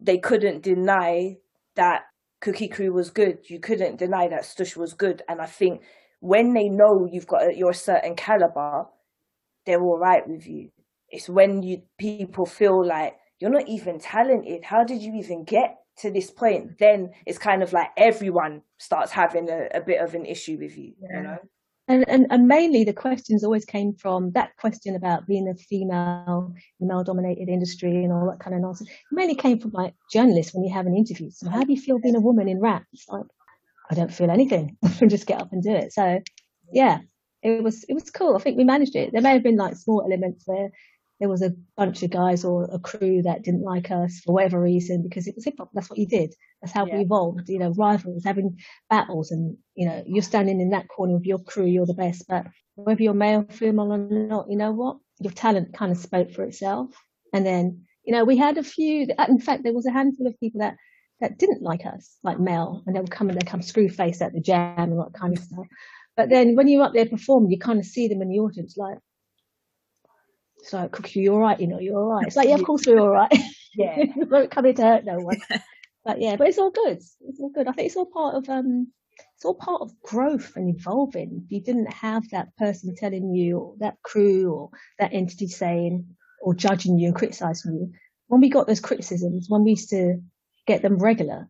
they 0.00 0.18
couldn't 0.18 0.62
deny 0.62 1.36
that 1.76 2.02
cookie 2.40 2.68
crew 2.68 2.92
was 2.92 3.10
good. 3.10 3.38
You 3.48 3.60
couldn't 3.60 3.98
deny 3.98 4.28
that 4.28 4.42
stush 4.42 4.76
was 4.76 4.92
good. 4.92 5.22
And 5.28 5.40
i 5.40 5.46
think 5.46 5.82
when 6.20 6.54
they 6.54 6.68
know 6.68 7.06
you've 7.10 7.26
got 7.26 7.56
your 7.56 7.72
certain 7.72 8.14
caliber 8.14 8.86
they're 9.66 9.80
all 9.80 9.98
right 9.98 10.26
with 10.28 10.46
you. 10.46 10.70
It's 11.08 11.28
when 11.28 11.62
you 11.62 11.82
people 11.98 12.46
feel 12.46 12.86
like 12.86 13.14
you're 13.38 13.50
not 13.50 13.68
even 13.68 13.98
talented. 13.98 14.64
How 14.64 14.84
did 14.84 15.02
you 15.02 15.14
even 15.14 15.44
get 15.44 15.76
to 15.98 16.10
this 16.10 16.30
point, 16.30 16.78
then 16.78 17.10
it's 17.26 17.38
kind 17.38 17.62
of 17.62 17.72
like 17.72 17.88
everyone 17.96 18.62
starts 18.78 19.12
having 19.12 19.48
a, 19.48 19.68
a 19.74 19.80
bit 19.80 20.00
of 20.00 20.14
an 20.14 20.26
issue 20.26 20.58
with 20.60 20.76
you, 20.76 20.92
yeah. 21.00 21.16
you 21.16 21.22
know? 21.22 21.38
And, 21.86 22.04
and, 22.08 22.26
and 22.30 22.48
mainly 22.48 22.84
the 22.84 22.94
questions 22.94 23.44
always 23.44 23.66
came 23.66 23.94
from 23.94 24.32
that 24.32 24.56
question 24.56 24.96
about 24.96 25.26
being 25.26 25.48
a 25.48 25.54
female, 25.54 26.54
male 26.80 27.04
dominated 27.04 27.50
industry 27.50 28.04
and 28.04 28.12
all 28.12 28.26
that 28.30 28.40
kind 28.40 28.56
of 28.56 28.62
nonsense. 28.62 28.88
It 28.88 28.96
mainly 29.12 29.34
came 29.34 29.60
from 29.60 29.72
like 29.72 29.94
journalists 30.10 30.54
when 30.54 30.64
you 30.64 30.72
have 30.72 30.86
an 30.86 30.96
interview. 30.96 31.30
So 31.30 31.50
how 31.50 31.62
do 31.62 31.72
you 31.72 31.80
feel 31.80 31.98
being 31.98 32.16
a 32.16 32.20
woman 32.20 32.48
in 32.48 32.58
rap? 32.58 32.84
It's 32.92 33.06
like, 33.08 33.26
I 33.90 33.94
don't 33.94 34.12
feel 34.12 34.30
anything. 34.30 34.78
I 34.84 35.06
just 35.06 35.26
get 35.26 35.42
up 35.42 35.52
and 35.52 35.62
do 35.62 35.74
it. 35.74 35.92
So 35.92 36.20
yeah, 36.72 37.00
it 37.42 37.62
was, 37.62 37.84
it 37.84 37.92
was 37.92 38.10
cool. 38.10 38.34
I 38.34 38.38
think 38.38 38.56
we 38.56 38.64
managed 38.64 38.96
it. 38.96 39.12
There 39.12 39.20
may 39.20 39.32
have 39.32 39.42
been 39.42 39.56
like 39.56 39.76
small 39.76 40.02
elements 40.02 40.44
where 40.46 40.70
there 41.20 41.28
was 41.28 41.42
a 41.42 41.54
bunch 41.76 42.02
of 42.02 42.10
guys 42.10 42.44
or 42.44 42.64
a 42.72 42.78
crew 42.78 43.22
that 43.22 43.42
didn't 43.42 43.62
like 43.62 43.90
us 43.90 44.20
for 44.20 44.32
whatever 44.32 44.60
reason 44.60 45.02
because 45.02 45.26
it 45.26 45.34
was 45.34 45.44
hip 45.44 45.54
hop. 45.58 45.70
That's 45.72 45.88
what 45.88 45.98
you 45.98 46.06
did. 46.06 46.34
That's 46.60 46.72
how 46.72 46.86
yeah. 46.86 46.96
we 46.96 47.02
evolved. 47.02 47.48
You 47.48 47.60
know, 47.60 47.70
rivalries, 47.70 48.24
having 48.24 48.58
battles, 48.90 49.30
and 49.30 49.56
you 49.74 49.86
know, 49.86 50.02
you're 50.06 50.22
standing 50.22 50.60
in 50.60 50.70
that 50.70 50.88
corner 50.88 51.14
with 51.14 51.24
your 51.24 51.38
crew. 51.38 51.66
You're 51.66 51.86
the 51.86 51.94
best. 51.94 52.24
But 52.28 52.46
whether 52.74 53.02
you're 53.02 53.14
male, 53.14 53.46
female, 53.48 53.92
or 53.92 53.98
not, 53.98 54.46
you 54.50 54.56
know 54.56 54.72
what? 54.72 54.96
Your 55.20 55.32
talent 55.32 55.74
kind 55.74 55.92
of 55.92 55.98
spoke 55.98 56.32
for 56.32 56.42
itself. 56.42 56.90
And 57.32 57.46
then, 57.46 57.84
you 58.04 58.12
know, 58.12 58.24
we 58.24 58.36
had 58.36 58.58
a 58.58 58.64
few. 58.64 59.06
In 59.28 59.40
fact, 59.40 59.62
there 59.62 59.72
was 59.72 59.86
a 59.86 59.92
handful 59.92 60.26
of 60.26 60.38
people 60.40 60.60
that 60.60 60.76
that 61.20 61.38
didn't 61.38 61.62
like 61.62 61.86
us, 61.86 62.16
like 62.22 62.40
male, 62.40 62.82
and 62.86 62.94
they 62.94 63.00
would 63.00 63.10
come 63.10 63.28
and 63.30 63.40
they 63.40 63.46
come 63.46 63.62
screw 63.62 63.88
face 63.88 64.20
at 64.20 64.32
the 64.32 64.40
jam 64.40 64.92
and 64.92 64.98
that 64.98 65.18
kind 65.18 65.36
of 65.36 65.42
stuff. 65.42 65.66
But 66.16 66.28
then 66.28 66.54
when 66.54 66.68
you're 66.68 66.84
up 66.84 66.92
there 66.92 67.06
performing, 67.06 67.50
you 67.50 67.58
kind 67.58 67.78
of 67.78 67.86
see 67.86 68.08
them 68.08 68.22
in 68.22 68.28
the 68.28 68.38
audience, 68.38 68.76
like, 68.76 68.98
it's 70.64 70.72
like, 70.72 70.92
Cookie, 70.92 71.20
you're 71.20 71.34
all 71.34 71.40
right, 71.40 71.60
you 71.60 71.66
know, 71.66 71.78
you're 71.78 71.98
all 71.98 72.10
right. 72.14 72.26
It's 72.26 72.36
like, 72.36 72.48
yeah, 72.48 72.54
of 72.54 72.64
course 72.64 72.86
we're 72.86 72.98
all 72.98 73.10
right. 73.10 73.30
Yeah. 73.74 74.04
we 74.16 74.24
won't 74.24 74.50
come 74.50 74.64
here 74.64 74.72
to 74.72 74.82
hurt 74.82 75.04
no 75.04 75.18
one. 75.18 75.36
but 76.04 76.22
yeah, 76.22 76.36
but 76.36 76.48
it's 76.48 76.56
all 76.56 76.70
good. 76.70 76.96
It's 76.96 77.38
all 77.38 77.50
good. 77.50 77.68
I 77.68 77.72
think 77.72 77.86
it's 77.86 77.96
all 77.96 78.06
part 78.06 78.34
of, 78.34 78.48
um, 78.48 78.90
it's 79.36 79.44
all 79.44 79.54
part 79.54 79.82
of 79.82 79.92
growth 80.00 80.56
and 80.56 80.74
evolving. 80.74 81.42
If 81.44 81.52
you 81.52 81.60
didn't 81.60 81.92
have 81.92 82.30
that 82.30 82.56
person 82.56 82.94
telling 82.96 83.34
you, 83.34 83.58
or 83.58 83.74
that 83.80 83.96
crew, 84.02 84.54
or 84.54 84.70
that 84.98 85.12
entity 85.12 85.48
saying, 85.48 86.06
or 86.40 86.54
judging 86.54 86.98
you 86.98 87.08
and 87.08 87.16
criticizing 87.16 87.74
you, 87.74 87.92
when 88.28 88.40
we 88.40 88.48
got 88.48 88.66
those 88.66 88.80
criticisms, 88.80 89.46
when 89.50 89.64
we 89.64 89.72
used 89.72 89.90
to 89.90 90.22
get 90.66 90.80
them 90.80 90.96
regular, 90.96 91.46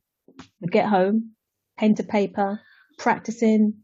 we'd 0.61 0.73
get 0.73 0.89
home, 0.89 1.37
pen 1.79 1.95
to 1.95 2.03
paper, 2.03 2.61
practicing, 2.99 3.75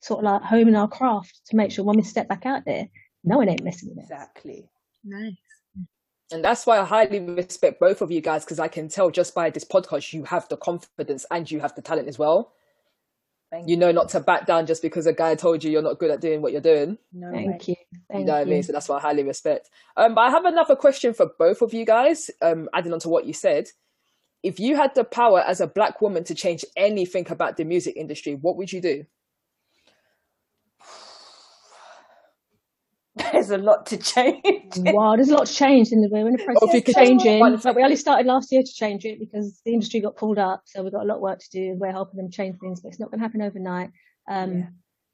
sort 0.00 0.24
of 0.24 0.24
like 0.24 0.42
homing 0.42 0.76
our 0.76 0.88
craft 0.88 1.42
to 1.48 1.56
make 1.56 1.72
sure 1.72 1.84
when 1.84 1.98
we 1.98 2.02
step 2.02 2.26
back 2.26 2.46
out 2.46 2.64
there, 2.64 2.86
no 3.22 3.36
one 3.36 3.50
ain't 3.50 3.64
messing 3.64 3.90
with 3.90 3.98
it. 3.98 4.02
Exactly. 4.04 4.70
Nice. 5.08 5.34
And 6.30 6.44
that's 6.44 6.66
why 6.66 6.78
I 6.78 6.84
highly 6.84 7.20
respect 7.20 7.80
both 7.80 8.02
of 8.02 8.10
you 8.10 8.20
guys 8.20 8.44
because 8.44 8.58
I 8.58 8.68
can 8.68 8.88
tell 8.88 9.10
just 9.10 9.34
by 9.34 9.48
this 9.48 9.64
podcast 9.64 10.12
you 10.12 10.24
have 10.24 10.46
the 10.48 10.58
confidence 10.58 11.24
and 11.30 11.50
you 11.50 11.60
have 11.60 11.74
the 11.74 11.82
talent 11.82 12.08
as 12.08 12.18
well. 12.18 12.52
Thank 13.50 13.66
you 13.66 13.78
know 13.78 13.90
not 13.92 14.10
to 14.10 14.20
back 14.20 14.46
down 14.46 14.66
just 14.66 14.82
because 14.82 15.06
a 15.06 15.12
guy 15.12 15.34
told 15.34 15.64
you 15.64 15.70
you're 15.70 15.80
not 15.80 15.98
good 15.98 16.10
at 16.10 16.20
doing 16.20 16.42
what 16.42 16.52
you're 16.52 16.60
doing. 16.60 16.98
No 17.14 17.30
Thank 17.30 17.46
way. 17.46 17.58
you. 17.68 17.74
Thank 18.10 18.20
you 18.20 18.26
know 18.26 18.34
what 18.34 18.42
I 18.42 18.44
mean? 18.44 18.62
So 18.62 18.72
that's 18.72 18.90
what 18.90 18.98
I 18.98 19.08
highly 19.08 19.22
respect. 19.22 19.70
Um, 19.96 20.14
but 20.14 20.20
I 20.22 20.30
have 20.30 20.44
another 20.44 20.76
question 20.76 21.14
for 21.14 21.30
both 21.38 21.62
of 21.62 21.72
you 21.72 21.86
guys, 21.86 22.30
um, 22.42 22.68
adding 22.74 22.92
on 22.92 23.00
to 23.00 23.08
what 23.08 23.24
you 23.24 23.32
said. 23.32 23.68
If 24.42 24.60
you 24.60 24.76
had 24.76 24.94
the 24.94 25.02
power 25.02 25.40
as 25.40 25.62
a 25.62 25.66
black 25.66 26.02
woman 26.02 26.24
to 26.24 26.34
change 26.34 26.62
anything 26.76 27.26
about 27.30 27.56
the 27.56 27.64
music 27.64 27.96
industry, 27.96 28.34
what 28.34 28.56
would 28.58 28.70
you 28.70 28.82
do? 28.82 29.06
there's 33.32 33.50
a 33.50 33.58
lot 33.58 33.86
to 33.86 33.96
change. 33.96 34.76
wow, 34.76 35.16
there's 35.16 35.30
a 35.30 35.34
lot 35.34 35.46
to 35.46 35.54
change 35.54 35.92
in 35.92 36.00
the 36.00 36.08
we're 36.10 36.26
in 36.26 36.36
the 36.36 36.44
process 36.44 36.74
of 36.74 36.94
changing. 36.94 37.40
But 37.62 37.76
we 37.76 37.82
only 37.82 37.96
started 37.96 38.26
last 38.26 38.50
year 38.52 38.62
to 38.62 38.72
change 38.72 39.04
it 39.04 39.18
because 39.18 39.60
the 39.64 39.72
industry 39.72 40.00
got 40.00 40.16
pulled 40.16 40.38
up, 40.38 40.62
so 40.66 40.82
we've 40.82 40.92
got 40.92 41.02
a 41.02 41.06
lot 41.06 41.16
of 41.16 41.20
work 41.20 41.38
to 41.38 41.50
do. 41.50 41.74
We're 41.78 41.92
helping 41.92 42.16
them 42.16 42.30
change 42.30 42.56
things, 42.60 42.80
but 42.80 42.88
it's 42.88 43.00
not 43.00 43.10
going 43.10 43.20
to 43.20 43.24
happen 43.24 43.42
overnight. 43.42 43.90
Um, 44.28 44.58
yeah. 44.58 44.64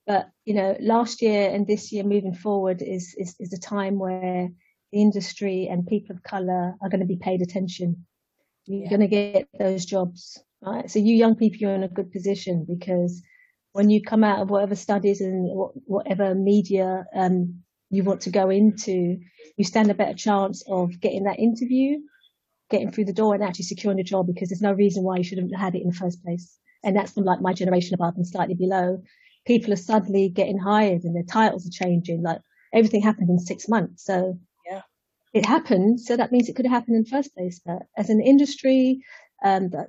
But 0.06 0.30
you 0.44 0.54
know, 0.54 0.76
last 0.80 1.22
year 1.22 1.50
and 1.50 1.66
this 1.66 1.92
year 1.92 2.04
moving 2.04 2.34
forward 2.34 2.82
is 2.82 3.14
is 3.18 3.34
is 3.38 3.52
a 3.52 3.60
time 3.60 3.98
where 3.98 4.48
the 4.92 5.00
industry 5.00 5.68
and 5.70 5.86
people 5.86 6.14
of 6.14 6.22
color 6.22 6.74
are 6.80 6.88
going 6.88 7.00
to 7.00 7.06
be 7.06 7.16
paid 7.16 7.42
attention. 7.42 8.06
You're 8.66 8.84
yeah. 8.84 8.88
going 8.88 9.00
to 9.00 9.06
get 9.08 9.48
those 9.58 9.84
jobs 9.84 10.42
right? 10.64 10.90
So 10.90 10.98
you 10.98 11.14
young 11.14 11.36
people, 11.36 11.58
you're 11.58 11.74
in 11.74 11.82
a 11.82 11.88
good 11.88 12.10
position 12.12 12.64
because 12.66 13.22
when 13.72 13.90
you 13.90 14.02
come 14.02 14.24
out 14.24 14.40
of 14.40 14.50
whatever 14.50 14.74
studies 14.74 15.20
and 15.20 15.46
whatever 15.86 16.34
media 16.34 17.04
um, 17.14 17.62
you 17.94 18.04
want 18.04 18.22
to 18.22 18.30
go 18.30 18.50
into, 18.50 19.18
you 19.56 19.64
stand 19.64 19.90
a 19.90 19.94
better 19.94 20.14
chance 20.14 20.62
of 20.68 21.00
getting 21.00 21.24
that 21.24 21.38
interview, 21.38 21.98
getting 22.70 22.90
through 22.90 23.06
the 23.06 23.12
door 23.12 23.34
and 23.34 23.42
actually 23.42 23.64
securing 23.64 24.00
a 24.00 24.04
job 24.04 24.26
because 24.26 24.48
there's 24.48 24.62
no 24.62 24.72
reason 24.72 25.04
why 25.04 25.16
you 25.16 25.24
shouldn't 25.24 25.50
have 25.52 25.60
had 25.60 25.74
it 25.74 25.82
in 25.82 25.88
the 25.88 25.94
first 25.94 26.22
place. 26.22 26.58
And 26.82 26.96
that's 26.96 27.12
from 27.12 27.24
like 27.24 27.40
my 27.40 27.52
generation 27.52 27.94
above 27.94 28.14
and 28.16 28.26
slightly 28.26 28.54
below. 28.54 29.02
People 29.46 29.72
are 29.72 29.76
suddenly 29.76 30.28
getting 30.28 30.58
hired 30.58 31.04
and 31.04 31.14
their 31.14 31.22
titles 31.22 31.66
are 31.66 31.84
changing. 31.84 32.22
Like 32.22 32.40
everything 32.72 33.02
happened 33.02 33.30
in 33.30 33.38
six 33.38 33.68
months. 33.68 34.04
So 34.04 34.38
yeah, 34.68 34.82
it 35.32 35.46
happened. 35.46 36.00
So 36.00 36.16
that 36.16 36.32
means 36.32 36.48
it 36.48 36.56
could 36.56 36.66
have 36.66 36.72
happened 36.72 36.96
in 36.96 37.02
the 37.04 37.10
first 37.10 37.34
place. 37.34 37.60
But 37.64 37.82
as 37.96 38.10
an 38.10 38.20
industry, 38.20 39.00
um, 39.44 39.70
that, 39.70 39.88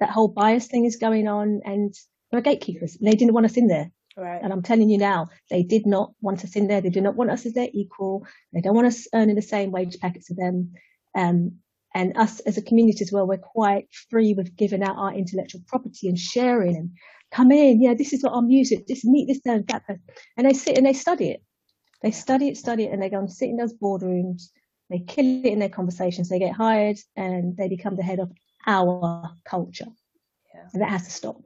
that 0.00 0.10
whole 0.10 0.28
bias 0.28 0.66
thing 0.66 0.84
is 0.84 0.96
going 0.96 1.28
on 1.28 1.60
and 1.64 1.94
there 2.30 2.38
are 2.38 2.42
gatekeepers. 2.42 2.96
and 2.96 3.06
They 3.06 3.16
didn't 3.16 3.34
want 3.34 3.46
us 3.46 3.56
in 3.56 3.68
there. 3.68 3.90
Right. 4.16 4.40
And 4.42 4.52
I'm 4.52 4.62
telling 4.62 4.90
you 4.90 4.98
now, 4.98 5.28
they 5.50 5.62
did 5.62 5.86
not 5.86 6.12
want 6.20 6.44
us 6.44 6.56
in 6.56 6.66
there. 6.66 6.80
They 6.80 6.90
do 6.90 7.00
not 7.00 7.16
want 7.16 7.30
us 7.30 7.46
as 7.46 7.54
their 7.54 7.68
equal. 7.72 8.26
They 8.52 8.60
don't 8.60 8.74
want 8.74 8.88
us 8.88 9.06
earning 9.14 9.36
the 9.36 9.42
same 9.42 9.70
wage 9.70 9.98
packets 10.00 10.30
as 10.30 10.36
them. 10.36 10.72
Um, 11.14 11.58
and 11.94 12.16
us 12.16 12.40
as 12.40 12.56
a 12.56 12.62
community 12.62 13.02
as 13.02 13.10
well, 13.12 13.26
we're 13.26 13.38
quite 13.38 13.88
free 14.10 14.32
with 14.32 14.56
giving 14.56 14.82
out 14.82 14.96
our 14.96 15.12
intellectual 15.12 15.62
property 15.66 16.08
and 16.08 16.18
sharing 16.18 16.76
and 16.76 16.90
come 17.32 17.50
in, 17.50 17.82
yeah, 17.82 17.94
this 17.94 18.12
is 18.12 18.22
what 18.22 18.32
our 18.32 18.42
music, 18.42 18.86
this 18.86 19.04
meet 19.04 19.26
this 19.26 19.40
and 19.44 19.66
that 19.68 19.86
person. 19.86 20.02
And 20.36 20.46
they 20.46 20.52
sit 20.52 20.76
and 20.76 20.86
they 20.86 20.92
study 20.92 21.30
it. 21.30 21.42
They 22.02 22.10
study 22.10 22.48
it, 22.48 22.56
study 22.56 22.84
it, 22.84 22.92
and 22.92 23.02
they 23.02 23.10
go 23.10 23.18
and 23.18 23.30
sit 23.30 23.48
in 23.48 23.56
those 23.56 23.74
boardrooms. 23.74 24.50
They 24.88 25.00
kill 25.00 25.44
it 25.44 25.46
in 25.46 25.58
their 25.58 25.68
conversations. 25.68 26.28
They 26.28 26.38
get 26.38 26.54
hired 26.54 26.98
and 27.16 27.56
they 27.56 27.68
become 27.68 27.96
the 27.96 28.02
head 28.02 28.18
of 28.18 28.32
our 28.66 29.32
culture. 29.44 29.86
Yeah. 30.54 30.66
And 30.72 30.82
that 30.82 30.90
has 30.90 31.04
to 31.04 31.10
stop. 31.10 31.42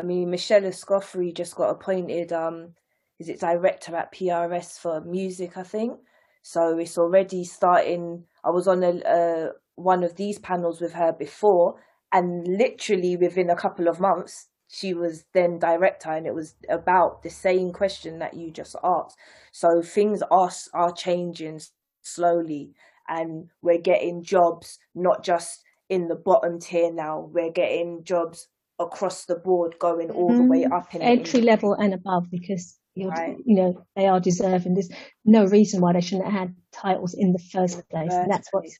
I 0.00 0.02
mean, 0.02 0.30
Michelle 0.30 0.62
Escoffery 0.62 1.36
just 1.36 1.54
got 1.54 1.68
appointed, 1.68 2.32
um, 2.32 2.74
is 3.18 3.28
it 3.28 3.38
director 3.38 3.94
at 3.94 4.14
PRS 4.14 4.78
for 4.78 5.02
music, 5.02 5.58
I 5.58 5.62
think. 5.62 5.98
So 6.42 6.78
it's 6.78 6.96
already 6.96 7.44
starting. 7.44 8.24
I 8.42 8.48
was 8.48 8.66
on 8.66 8.82
a, 8.82 9.50
one 9.74 10.02
of 10.02 10.16
these 10.16 10.38
panels 10.38 10.80
with 10.80 10.94
her 10.94 11.12
before, 11.12 11.74
and 12.12 12.46
literally 12.48 13.18
within 13.18 13.50
a 13.50 13.56
couple 13.56 13.88
of 13.88 14.00
months, 14.00 14.48
she 14.68 14.94
was 14.94 15.26
then 15.34 15.58
director, 15.58 16.10
and 16.12 16.26
it 16.26 16.34
was 16.34 16.54
about 16.70 17.22
the 17.22 17.28
same 17.28 17.70
question 17.72 18.20
that 18.20 18.34
you 18.34 18.50
just 18.50 18.76
asked. 18.82 19.18
So 19.52 19.82
things 19.82 20.22
are 20.30 20.50
are 20.72 20.92
changing 20.92 21.60
slowly, 22.00 22.72
and 23.06 23.50
we're 23.60 23.82
getting 23.82 24.22
jobs 24.22 24.78
not 24.94 25.22
just 25.22 25.62
in 25.90 26.08
the 26.08 26.14
bottom 26.14 26.58
tier 26.58 26.90
now. 26.90 27.28
We're 27.30 27.52
getting 27.52 28.02
jobs 28.02 28.48
across 28.80 29.26
the 29.26 29.36
board, 29.36 29.76
going 29.78 30.10
all 30.10 30.34
the 30.34 30.42
way 30.42 30.62
mm-hmm. 30.62 30.72
up 30.72 30.94
in 30.94 31.02
entry 31.02 31.42
level 31.42 31.74
and 31.74 31.94
above, 31.94 32.30
because 32.30 32.76
right. 32.96 33.36
you 33.44 33.54
know 33.54 33.86
they 33.94 34.06
are 34.06 34.18
deserving. 34.18 34.74
There's 34.74 34.90
no 35.24 35.44
reason 35.44 35.80
why 35.80 35.92
they 35.92 36.00
shouldn't 36.00 36.30
have 36.30 36.40
had 36.40 36.56
titles 36.72 37.14
in 37.14 37.32
the 37.32 37.38
first 37.38 37.88
place, 37.90 38.12
and 38.12 38.30
that's 38.30 38.48
what's 38.50 38.76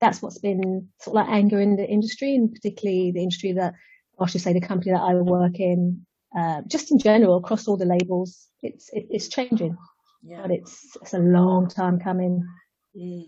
that's 0.00 0.20
what's 0.20 0.38
been 0.38 0.88
sort 1.00 1.16
of 1.16 1.26
like 1.26 1.28
anger 1.28 1.60
in 1.60 1.76
the 1.76 1.86
industry, 1.86 2.34
and 2.34 2.52
particularly 2.52 3.12
the 3.12 3.22
industry 3.22 3.52
that, 3.52 3.74
or 4.18 4.26
I 4.26 4.28
should 4.28 4.42
say, 4.42 4.52
the 4.52 4.60
company 4.60 4.92
that 4.92 5.00
I 5.00 5.14
work 5.14 5.58
in. 5.58 6.04
Uh, 6.36 6.62
just 6.66 6.90
in 6.90 6.98
general, 6.98 7.36
across 7.36 7.68
all 7.68 7.76
the 7.76 7.84
labels, 7.84 8.48
it's 8.60 8.90
it, 8.92 9.06
it's 9.08 9.28
changing, 9.28 9.76
yeah. 10.24 10.42
but 10.42 10.50
it's 10.50 10.96
it's 11.00 11.14
a 11.14 11.18
long 11.18 11.68
time 11.68 12.00
coming. 12.00 12.44
Mm. 12.96 13.26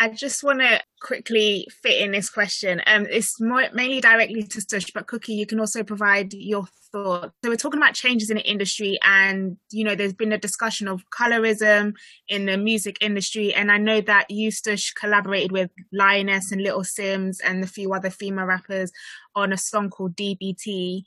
I 0.00 0.08
just 0.08 0.42
want 0.42 0.58
to 0.58 0.80
quickly 1.00 1.66
fit 1.82 2.00
in 2.00 2.12
this 2.12 2.30
question. 2.30 2.80
Um, 2.86 3.06
it's 3.10 3.40
more, 3.40 3.64
mainly 3.72 4.00
directly 4.00 4.42
to 4.42 4.58
Stush, 4.60 4.92
but 4.92 5.06
Cookie, 5.06 5.34
you 5.34 5.46
can 5.46 5.60
also 5.60 5.82
provide 5.82 6.32
your 6.32 6.66
thoughts. 6.92 7.32
So 7.44 7.50
we're 7.50 7.56
talking 7.56 7.80
about 7.80 7.94
changes 7.94 8.30
in 8.30 8.36
the 8.36 8.50
industry, 8.50 8.98
and 9.02 9.56
you 9.70 9.84
know, 9.84 9.94
there's 9.94 10.14
been 10.14 10.32
a 10.32 10.38
discussion 10.38 10.88
of 10.88 11.04
colorism 11.10 11.94
in 12.28 12.46
the 12.46 12.56
music 12.56 12.98
industry, 13.00 13.54
and 13.54 13.70
I 13.70 13.78
know 13.78 14.00
that 14.02 14.30
you, 14.30 14.50
Stush, 14.50 14.94
collaborated 14.94 15.52
with 15.52 15.70
Lioness 15.92 16.52
and 16.52 16.62
Little 16.62 16.82
Simz 16.82 17.38
and 17.44 17.62
a 17.62 17.68
few 17.68 17.92
other 17.92 18.10
female 18.10 18.46
rappers 18.46 18.90
on 19.34 19.52
a 19.52 19.58
song 19.58 19.90
called 19.90 20.16
DBT, 20.16 21.02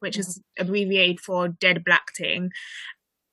which 0.00 0.18
is 0.18 0.40
abbreviated 0.58 1.20
for 1.20 1.48
Dead 1.48 1.84
Black 1.84 2.12
Ting 2.14 2.50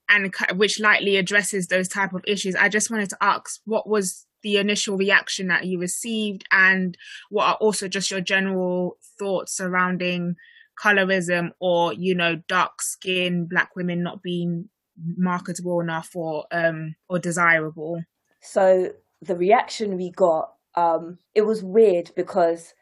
and 0.09 0.33
which 0.55 0.79
lightly 0.79 1.17
addresses 1.17 1.67
those 1.67 1.87
type 1.87 2.13
of 2.13 2.23
issues. 2.25 2.55
I 2.55 2.69
just 2.69 2.89
wanted 2.89 3.09
to 3.09 3.17
ask 3.21 3.59
what 3.65 3.89
was 3.89 4.25
the 4.47 4.55
initial 4.55 4.95
reaction 4.95 5.47
that 5.47 5.65
you 5.65 5.77
received 5.77 6.45
and 6.51 6.97
what 7.29 7.43
are 7.43 7.55
also 7.55 7.89
just 7.89 8.09
your 8.09 8.21
general 8.21 8.97
thoughts 9.19 9.51
surrounding 9.51 10.37
colorism 10.81 11.51
or 11.59 11.91
you 11.91 12.15
know 12.15 12.37
dark 12.47 12.81
skin 12.81 13.45
black 13.45 13.75
women 13.75 14.01
not 14.01 14.23
being 14.23 14.69
marketable 15.17 15.81
enough 15.81 16.15
or 16.15 16.45
um 16.53 16.95
or 17.09 17.19
desirable? 17.19 18.01
So 18.41 18.93
the 19.21 19.35
reaction 19.35 19.97
we 19.97 20.11
got 20.11 20.53
um 20.75 21.17
it 21.35 21.41
was 21.41 21.61
weird 21.61 22.11
because 22.15 22.73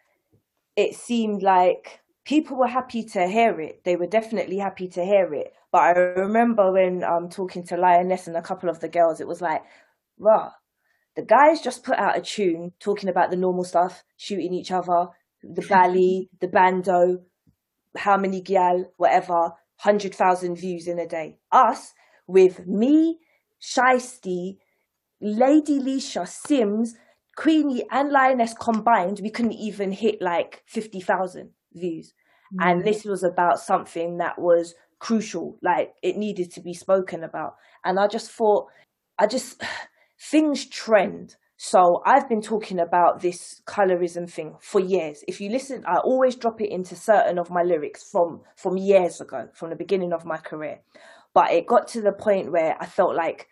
it 0.75 0.93
seemed 0.93 1.41
like 1.41 1.99
people 2.25 2.57
were 2.57 2.67
happy 2.67 3.01
to 3.01 3.27
hear 3.27 3.59
it. 3.59 3.83
They 3.85 3.95
were 3.95 4.05
definitely 4.05 4.59
happy 4.59 4.87
to 4.89 5.03
hear 5.03 5.33
it. 5.33 5.51
But 5.71 5.81
i 5.81 5.91
remember 5.99 6.71
when 6.71 7.03
um 7.03 7.27
talking 7.27 7.63
to 7.63 7.75
lioness 7.75 8.27
and 8.27 8.37
a 8.37 8.43
couple 8.43 8.69
of 8.69 8.81
the 8.81 8.87
girls 8.87 9.19
it 9.19 9.27
was 9.27 9.41
like 9.41 9.63
rah 10.19 10.51
the 11.15 11.23
guys 11.23 11.61
just 11.61 11.83
put 11.83 11.97
out 11.97 12.17
a 12.17 12.21
tune 12.21 12.73
talking 12.79 13.09
about 13.09 13.29
the 13.29 13.37
normal 13.37 13.63
stuff, 13.63 14.03
shooting 14.17 14.53
each 14.53 14.71
other, 14.71 15.07
the 15.43 15.65
bally, 15.67 16.29
the 16.41 16.47
bando, 16.47 17.21
how 17.97 18.17
many 18.17 18.41
gyal, 18.41 18.85
whatever, 18.97 19.53
100,000 19.83 20.55
views 20.55 20.87
in 20.87 20.99
a 20.99 21.07
day. 21.07 21.37
Us, 21.51 21.93
with 22.27 22.67
me, 22.67 23.19
Shystie, 23.61 24.57
Lady 25.21 25.79
Leshurr, 25.79 26.27
Simz, 26.27 26.91
Queenie, 27.35 27.85
and 27.91 28.11
Lioness 28.11 28.53
combined, 28.53 29.19
we 29.21 29.29
couldn't 29.29 29.53
even 29.53 29.91
hit 29.91 30.21
like 30.21 30.63
50,000 30.67 31.51
views. 31.73 32.13
Mm. 32.53 32.65
And 32.65 32.85
this 32.85 33.03
was 33.05 33.23
about 33.23 33.59
something 33.59 34.17
that 34.17 34.39
was 34.39 34.75
crucial, 34.99 35.57
like 35.61 35.93
it 36.01 36.17
needed 36.17 36.51
to 36.51 36.61
be 36.61 36.73
spoken 36.73 37.23
about. 37.23 37.55
And 37.83 37.99
I 37.99 38.07
just 38.07 38.31
thought, 38.31 38.67
I 39.17 39.27
just 39.27 39.61
things 40.19 40.65
trend. 40.65 41.35
So 41.57 42.01
I've 42.05 42.27
been 42.27 42.41
talking 42.41 42.79
about 42.79 43.21
this 43.21 43.61
colorism 43.65 44.29
thing 44.29 44.55
for 44.59 44.81
years. 44.81 45.23
If 45.27 45.39
you 45.39 45.49
listen, 45.49 45.83
I 45.85 45.97
always 45.97 46.35
drop 46.35 46.59
it 46.59 46.71
into 46.71 46.95
certain 46.95 47.39
of 47.39 47.49
my 47.49 47.63
lyrics 47.63 48.03
from 48.03 48.41
from 48.55 48.77
years 48.77 49.21
ago, 49.21 49.47
from 49.53 49.69
the 49.69 49.75
beginning 49.75 50.11
of 50.11 50.25
my 50.25 50.37
career. 50.37 50.79
But 51.33 51.51
it 51.51 51.67
got 51.67 51.87
to 51.89 52.01
the 52.01 52.11
point 52.11 52.51
where 52.51 52.75
I 52.79 52.85
felt 52.85 53.15
like 53.15 53.47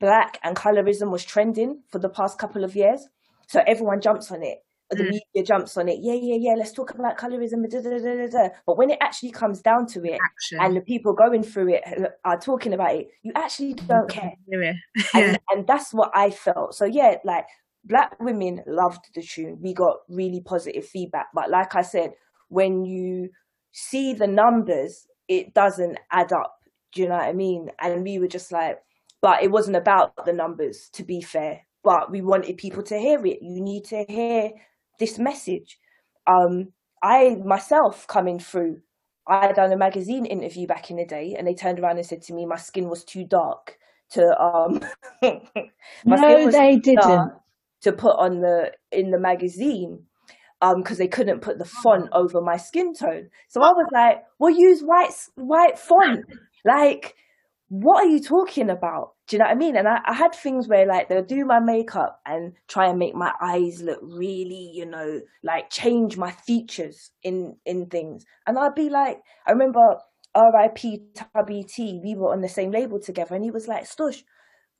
black 0.00 0.38
and 0.42 0.56
colorism 0.56 1.10
was 1.10 1.24
trending 1.24 1.82
for 1.90 1.98
the 1.98 2.08
past 2.08 2.38
couple 2.38 2.64
of 2.64 2.74
years. 2.74 3.08
So 3.46 3.60
everyone 3.66 4.00
jumps 4.00 4.32
on 4.32 4.42
it 4.42 4.63
the 4.90 5.04
mm. 5.04 5.10
media 5.10 5.46
jumps 5.46 5.76
on 5.76 5.88
it. 5.88 5.98
Yeah, 6.00 6.14
yeah, 6.14 6.36
yeah. 6.38 6.54
Let's 6.56 6.72
talk 6.72 6.92
about 6.94 7.18
colorism. 7.18 7.68
Da, 7.68 7.80
da, 7.80 7.90
da, 7.90 7.98
da, 7.98 8.26
da. 8.26 8.48
but 8.66 8.76
when 8.76 8.90
it 8.90 8.98
actually 9.00 9.30
comes 9.30 9.60
down 9.60 9.86
to 9.88 10.04
it, 10.04 10.18
Action. 10.24 10.58
and 10.60 10.76
the 10.76 10.80
people 10.80 11.14
going 11.14 11.42
through 11.42 11.74
it 11.74 11.82
are 12.24 12.38
talking 12.38 12.72
about 12.72 12.94
it, 12.94 13.08
you 13.22 13.32
actually 13.34 13.74
don't 13.74 14.08
care. 14.08 14.32
Yeah. 14.46 14.72
and, 15.14 15.38
and 15.50 15.66
that's 15.66 15.92
what 15.92 16.10
I 16.14 16.30
felt. 16.30 16.74
So 16.74 16.84
yeah, 16.84 17.16
like 17.24 17.46
black 17.84 18.18
women 18.20 18.62
loved 18.66 19.06
the 19.14 19.22
tune. 19.22 19.58
We 19.60 19.74
got 19.74 19.98
really 20.08 20.40
positive 20.40 20.84
feedback. 20.84 21.26
But 21.34 21.50
like 21.50 21.74
I 21.74 21.82
said, 21.82 22.12
when 22.48 22.84
you 22.84 23.30
see 23.72 24.14
the 24.14 24.26
numbers, 24.26 25.06
it 25.28 25.54
doesn't 25.54 25.98
add 26.12 26.32
up. 26.32 26.56
Do 26.92 27.02
you 27.02 27.08
know 27.08 27.16
what 27.16 27.24
I 27.24 27.32
mean? 27.32 27.70
And 27.80 28.04
we 28.04 28.18
were 28.18 28.28
just 28.28 28.52
like, 28.52 28.78
but 29.20 29.42
it 29.42 29.50
wasn't 29.50 29.76
about 29.76 30.24
the 30.24 30.32
numbers, 30.32 30.90
to 30.92 31.02
be 31.02 31.20
fair. 31.20 31.62
But 31.82 32.10
we 32.10 32.22
wanted 32.22 32.56
people 32.56 32.82
to 32.84 32.98
hear 32.98 33.24
it. 33.26 33.38
You 33.42 33.60
need 33.60 33.84
to 33.86 34.04
hear 34.08 34.50
this 34.98 35.18
message. 35.18 35.78
Um, 36.26 36.72
I 37.02 37.36
myself 37.44 38.06
coming 38.06 38.38
through, 38.38 38.80
I 39.26 39.46
had 39.46 39.56
done 39.56 39.72
a 39.72 39.76
magazine 39.76 40.26
interview 40.26 40.66
back 40.66 40.90
in 40.90 40.96
the 40.96 41.04
day, 41.04 41.34
and 41.36 41.46
they 41.46 41.54
turned 41.54 41.78
around 41.78 41.98
and 41.98 42.06
said 42.06 42.22
to 42.22 42.34
me, 42.34 42.46
my 42.46 42.56
skin 42.56 42.88
was 42.88 43.04
too 43.04 43.24
dark 43.24 43.78
to 44.10 44.40
um. 44.40 44.80
no, 46.04 46.50
they 46.50 46.76
didn't. 46.76 47.32
To 47.82 47.92
put 47.92 48.16
on 48.16 48.40
the 48.40 48.72
in 48.92 49.10
the 49.10 49.18
magazine, 49.18 50.04
um, 50.62 50.82
because 50.82 50.96
they 50.96 51.08
couldn't 51.08 51.40
put 51.40 51.58
the 51.58 51.66
font 51.66 52.08
over 52.12 52.40
my 52.40 52.56
skin 52.56 52.94
tone. 52.94 53.28
So 53.48 53.62
I 53.62 53.70
was 53.70 53.86
like, 53.92 54.24
"Well, 54.38 54.50
use 54.50 54.80
white 54.80 55.12
white 55.34 55.78
font." 55.78 56.24
Like, 56.64 57.14
what 57.68 58.04
are 58.04 58.08
you 58.08 58.20
talking 58.20 58.70
about? 58.70 59.13
Do 59.26 59.36
you 59.36 59.38
know 59.38 59.46
what 59.46 59.52
I 59.52 59.54
mean? 59.54 59.76
And 59.76 59.88
I, 59.88 60.00
I 60.04 60.12
had 60.12 60.34
things 60.34 60.68
where 60.68 60.86
like 60.86 61.08
they'll 61.08 61.24
do 61.24 61.44
my 61.46 61.58
makeup 61.58 62.20
and 62.26 62.52
try 62.68 62.88
and 62.88 62.98
make 62.98 63.14
my 63.14 63.32
eyes 63.40 63.82
look 63.82 64.00
really, 64.02 64.70
you 64.74 64.84
know, 64.84 65.20
like 65.42 65.70
change 65.70 66.16
my 66.16 66.30
features 66.30 67.10
in 67.22 67.56
in 67.64 67.86
things. 67.86 68.24
And 68.46 68.58
I'd 68.58 68.74
be 68.74 68.90
like, 68.90 69.18
I 69.46 69.52
remember 69.52 69.80
R.I.P. 70.34 71.00
Tubby 71.14 71.64
T. 71.64 72.00
We 72.02 72.14
were 72.16 72.32
on 72.32 72.40
the 72.40 72.48
same 72.48 72.70
label 72.70 73.00
together, 73.00 73.34
and 73.34 73.44
he 73.44 73.52
was 73.52 73.68
like, 73.68 73.84
"Stush, 73.84 74.24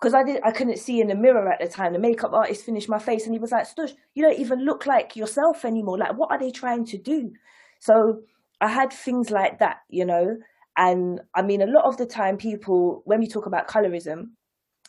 because 0.00 0.14
I 0.14 0.22
did 0.22 0.42
I 0.44 0.50
couldn't 0.50 0.78
see 0.78 1.00
in 1.00 1.09
the 1.09 1.14
mirror 1.14 1.50
at 1.50 1.61
the 1.61 1.68
time. 1.68 1.92
The 1.92 1.98
makeup 1.98 2.33
artist 2.33 2.64
finished 2.64 2.88
my 2.88 2.98
face 2.98 3.24
and 3.24 3.35
he 3.35 3.38
was 3.38 3.52
like, 3.52 3.66
Stush, 3.66 3.92
you 4.14 4.22
don't 4.22 4.38
even 4.38 4.64
look 4.64 4.87
like 4.87 5.16
yourself 5.16 5.64
anymore. 5.64 5.98
Like 5.98 6.18
what 6.18 6.30
are 6.30 6.38
they 6.38 6.50
trying 6.50 6.85
to 6.87 6.98
do? 6.98 7.33
So 7.80 8.20
I 8.61 8.68
had 8.68 8.92
things 8.92 9.30
like 9.30 9.59
that, 9.61 9.78
you 9.88 10.04
know. 10.04 10.37
And 10.76 11.20
I 11.34 11.42
mean 11.42 11.62
a 11.62 11.66
lot 11.66 11.84
of 11.84 11.96
the 11.96 12.06
time 12.06 12.37
people 12.37 13.02
when 13.04 13.20
we 13.20 13.28
talk 13.28 13.46
about 13.46 13.68
colorism, 13.68 14.30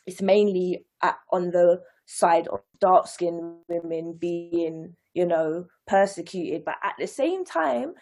it's 0.06 0.22
mainly 0.22 0.86
at, 1.02 1.16
on 1.32 1.52
the 1.52 1.82
side 2.06 2.48
of 2.48 2.60
dark 2.80 3.08
skinned 3.08 3.58
women 3.68 4.18
being, 4.20 4.96
you 5.14 5.26
know, 5.26 5.66
persecuted. 5.88 6.64
But 6.66 6.76
at 6.84 6.94
the 7.00 7.08
same 7.08 7.46
time, 7.46 7.94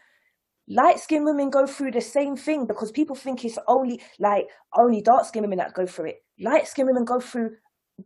light 0.67 0.99
skinned 0.99 1.25
women 1.25 1.49
go 1.49 1.65
through 1.65 1.91
the 1.91 2.01
same 2.01 2.35
thing 2.35 2.65
because 2.65 2.91
people 2.91 3.15
think 3.15 3.43
it's 3.43 3.59
only 3.67 4.01
like 4.19 4.47
only 4.77 5.01
dark 5.01 5.25
skinned 5.25 5.43
women 5.43 5.59
that 5.59 5.73
go 5.73 5.85
through 5.85 6.09
it. 6.09 6.23
Light 6.39 6.67
skinned 6.67 6.87
women 6.87 7.05
go 7.05 7.19
through 7.19 7.51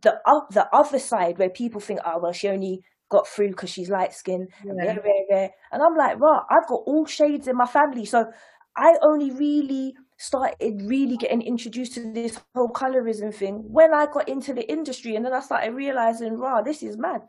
the 0.02 0.20
uh, 0.26 0.40
the 0.50 0.68
other 0.74 0.98
side 0.98 1.38
where 1.38 1.50
people 1.50 1.80
think, 1.80 2.00
oh 2.04 2.18
well, 2.20 2.32
she 2.32 2.48
only 2.48 2.82
got 3.10 3.26
through 3.26 3.48
because 3.48 3.70
she's 3.70 3.88
light 3.88 4.12
skinned. 4.12 4.48
Yeah. 4.64 5.48
And 5.72 5.82
I'm 5.82 5.96
like, 5.96 6.20
right, 6.20 6.42
I've 6.50 6.68
got 6.68 6.82
all 6.86 7.06
shades 7.06 7.48
in 7.48 7.56
my 7.56 7.66
family, 7.66 8.04
so 8.04 8.26
I 8.78 8.94
only 9.02 9.30
really 9.30 9.94
started 10.18 10.82
really 10.84 11.16
getting 11.16 11.42
introduced 11.42 11.94
to 11.94 12.12
this 12.12 12.40
whole 12.54 12.70
colorism 12.70 13.34
thing 13.34 13.64
when 13.68 13.92
I 13.92 14.06
got 14.06 14.28
into 14.28 14.54
the 14.54 14.68
industry, 14.70 15.16
and 15.16 15.24
then 15.24 15.34
I 15.34 15.40
started 15.40 15.74
realizing, 15.74 16.38
wow, 16.38 16.62
this 16.62 16.82
is 16.82 16.96
mad. 16.96 17.22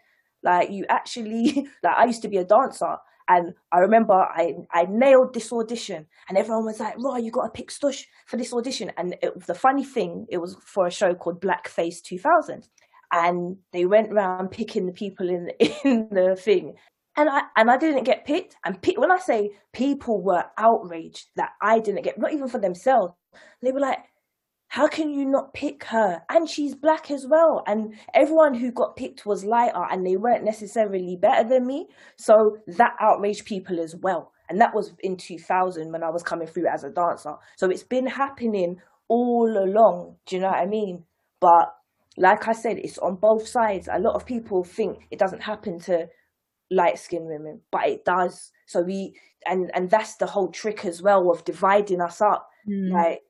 Like 0.43 0.71
you 0.71 0.85
actually, 0.89 1.67
like 1.83 1.97
I 1.97 2.05
used 2.05 2.21
to 2.21 2.29
be 2.29 2.37
a 2.37 2.45
dancer, 2.45 2.95
and 3.29 3.53
I 3.71 3.77
remember 3.77 4.13
I, 4.13 4.55
I 4.73 4.87
nailed 4.89 5.35
this 5.35 5.53
audition 5.53 6.07
and 6.27 6.37
everyone 6.37 6.65
was 6.65 6.79
like, 6.79 6.95
Raw, 6.97 7.15
you 7.17 7.31
got 7.31 7.43
to 7.43 7.49
pick 7.51 7.69
Stush 7.69 8.05
for 8.25 8.37
this 8.37 8.51
audition. 8.51 8.91
And 8.97 9.15
it, 9.21 9.35
was 9.35 9.45
the 9.45 9.53
funny 9.53 9.83
thing, 9.85 10.25
it 10.29 10.39
was 10.39 10.57
for 10.65 10.87
a 10.87 10.91
show 10.91 11.13
called 11.13 11.39
Blackface 11.39 12.01
2000. 12.01 12.67
And 13.11 13.57
they 13.71 13.85
went 13.85 14.11
around 14.11 14.49
picking 14.49 14.87
the 14.87 14.93
people 14.93 15.29
in, 15.29 15.51
in 15.85 16.09
the 16.09 16.35
thing. 16.35 16.73
And 17.19 17.27
I, 17.27 17.41
and 17.57 17.69
I 17.69 17.75
didn't 17.75 18.05
get 18.05 18.25
picked. 18.25 18.55
And 18.63 18.81
pe- 18.81 18.95
when 18.95 19.11
I 19.11 19.17
say 19.17 19.51
people 19.73 20.23
were 20.23 20.45
outraged 20.57 21.27
that 21.35 21.49
I 21.61 21.79
didn't 21.79 22.03
get, 22.03 22.17
not 22.17 22.31
even 22.31 22.47
for 22.47 22.59
themselves, 22.59 23.13
they 23.61 23.73
were 23.73 23.81
like, 23.81 23.99
how 24.69 24.87
can 24.87 25.09
you 25.09 25.25
not 25.25 25.53
pick 25.53 25.83
her? 25.85 26.21
And 26.29 26.47
she's 26.47 26.75
black 26.75 27.11
as 27.11 27.27
well. 27.29 27.61
And 27.67 27.95
everyone 28.13 28.53
who 28.53 28.71
got 28.71 28.95
picked 28.95 29.25
was 29.25 29.43
lighter 29.43 29.83
and 29.91 30.05
they 30.05 30.15
weren't 30.15 30.45
necessarily 30.45 31.17
better 31.21 31.49
than 31.49 31.67
me. 31.67 31.87
So 32.15 32.59
that 32.77 32.95
outraged 33.01 33.43
people 33.43 33.81
as 33.81 33.97
well. 33.97 34.31
And 34.49 34.61
that 34.61 34.73
was 34.73 34.93
in 35.01 35.17
2000 35.17 35.91
when 35.91 36.03
I 36.03 36.09
was 36.11 36.23
coming 36.23 36.47
through 36.47 36.67
as 36.67 36.85
a 36.85 36.89
dancer. 36.89 37.33
So 37.57 37.69
it's 37.69 37.83
been 37.83 38.07
happening 38.07 38.77
all 39.09 39.57
along. 39.57 40.15
Do 40.25 40.37
you 40.37 40.41
know 40.41 40.51
what 40.51 40.59
I 40.59 40.67
mean? 40.67 41.03
But 41.41 41.75
like 42.15 42.47
I 42.47 42.53
said, 42.53 42.77
it's 42.77 42.97
on 42.97 43.15
both 43.15 43.45
sides. 43.45 43.89
A 43.91 43.99
lot 43.99 44.15
of 44.15 44.25
people 44.25 44.63
think 44.63 44.99
it 45.11 45.19
doesn't 45.19 45.43
happen 45.43 45.79
to 45.81 46.07
light 46.71 46.99
skinned 46.99 47.27
women, 47.27 47.61
but 47.71 47.87
it 47.87 48.05
does. 48.05 48.51
So 48.67 48.81
we, 48.81 49.13
and, 49.45 49.71
and 49.73 49.89
that's 49.89 50.15
the 50.15 50.27
whole 50.27 50.49
trick 50.49 50.85
as 50.85 51.01
well 51.01 51.29
of 51.31 51.45
dividing 51.45 52.01
us 52.01 52.21
up. 52.21 52.47
Mm. 52.69 52.91
Like, 52.91 53.21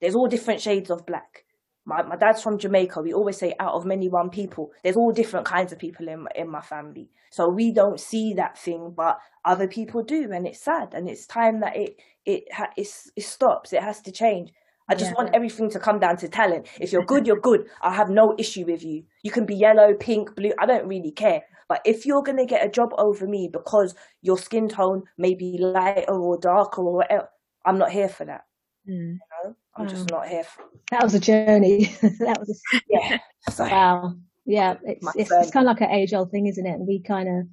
there's 0.00 0.14
all 0.14 0.28
different 0.28 0.60
shades 0.60 0.90
of 0.90 1.06
black. 1.06 1.44
My 1.84 2.02
my 2.02 2.16
dad's 2.16 2.42
from 2.42 2.58
Jamaica. 2.58 3.00
We 3.02 3.14
always 3.14 3.38
say 3.38 3.54
out 3.58 3.72
of 3.72 3.86
many 3.86 4.08
one 4.08 4.28
people. 4.28 4.72
There's 4.84 4.96
all 4.96 5.10
different 5.10 5.46
kinds 5.46 5.72
of 5.72 5.78
people 5.78 6.06
in 6.06 6.26
in 6.36 6.50
my 6.50 6.60
family. 6.60 7.08
So 7.30 7.48
we 7.48 7.72
don't 7.72 7.98
see 7.98 8.34
that 8.34 8.58
thing, 8.58 8.92
but 8.94 9.18
other 9.44 9.66
people 9.66 10.02
do, 10.02 10.28
and 10.32 10.46
it's 10.46 10.62
sad. 10.62 10.92
And 10.92 11.08
it's 11.08 11.26
time 11.26 11.60
that 11.60 11.76
it 11.76 11.96
it 12.26 12.44
ha- 12.52 12.72
it 12.76 12.86
stops. 13.22 13.72
It 13.72 13.82
has 13.82 14.02
to 14.02 14.12
change. 14.12 14.52
I 14.90 14.94
just 14.94 15.10
yeah. 15.10 15.14
want 15.18 15.34
everything 15.34 15.70
to 15.70 15.78
come 15.78 15.98
down 15.98 16.16
to 16.18 16.28
talent. 16.28 16.68
If 16.80 16.92
you're 16.92 17.04
good, 17.12 17.26
you're 17.26 17.40
good. 17.40 17.68
I 17.82 17.94
have 17.94 18.08
no 18.10 18.34
issue 18.38 18.64
with 18.66 18.84
you. 18.84 19.04
You 19.22 19.30
can 19.30 19.44
be 19.44 19.54
yellow, 19.54 19.94
pink, 19.98 20.34
blue. 20.34 20.52
I 20.58 20.66
don't 20.66 20.88
really 20.88 21.12
care. 21.12 21.42
But 21.68 21.82
if 21.84 22.06
you're 22.06 22.22
going 22.22 22.38
to 22.38 22.46
get 22.46 22.64
a 22.64 22.70
job 22.70 22.94
over 22.96 23.26
me 23.26 23.48
because 23.52 23.94
your 24.22 24.38
skin 24.38 24.68
tone 24.68 25.02
may 25.18 25.34
be 25.34 25.58
lighter 25.58 26.12
or 26.12 26.38
darker 26.38 26.82
or 26.82 26.94
whatever, 26.94 27.28
I'm 27.64 27.78
not 27.78 27.92
here 27.92 28.08
for 28.08 28.24
that. 28.24 28.44
Mm. 28.88 28.92
You 28.92 29.18
know? 29.44 29.56
I'm 29.76 29.84
wow. 29.84 29.90
just 29.90 30.10
not 30.10 30.28
here. 30.28 30.44
For... 30.44 30.64
That 30.90 31.02
was 31.02 31.14
a 31.14 31.20
journey. 31.20 31.84
that 32.02 32.38
was 32.38 32.62
a... 32.74 32.80
yeah. 32.88 33.18
Wow. 33.58 34.14
Yeah, 34.44 34.76
it's 34.82 35.06
it's, 35.14 35.30
it's, 35.30 35.50
kind 35.50 35.68
of 35.68 35.74
like 35.76 35.82
an 35.82 35.94
age 35.94 36.14
old 36.14 36.30
thing, 36.30 36.46
isn't 36.46 36.66
it? 36.66 36.70
And 36.70 36.86
we 36.86 37.02
kind 37.02 37.28
of, 37.28 37.46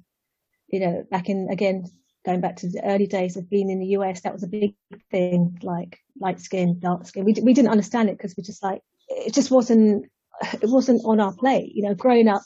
you 0.68 0.80
know, 0.80 1.04
back 1.10 1.28
in 1.28 1.48
again 1.50 1.84
going 2.24 2.40
back 2.40 2.56
to 2.56 2.68
the 2.68 2.82
early 2.84 3.06
days 3.06 3.36
of 3.36 3.50
being 3.50 3.68
in 3.70 3.78
the 3.78 3.98
US, 3.98 4.22
that 4.22 4.32
was 4.32 4.42
a 4.42 4.48
big 4.48 4.74
thing, 5.10 5.58
like 5.62 5.98
light 6.18 6.40
skin, 6.40 6.78
dark 6.80 7.06
skin. 7.06 7.24
We 7.26 7.34
we 7.42 7.52
didn't 7.52 7.70
understand 7.70 8.08
it 8.08 8.16
because 8.16 8.34
we 8.36 8.42
just 8.42 8.62
like 8.62 8.80
it 9.08 9.34
just 9.34 9.50
wasn't 9.50 10.06
it 10.54 10.70
wasn't 10.70 11.02
on 11.04 11.20
our 11.20 11.34
plate. 11.34 11.72
You 11.74 11.82
know, 11.82 11.94
growing 11.94 12.28
up 12.28 12.42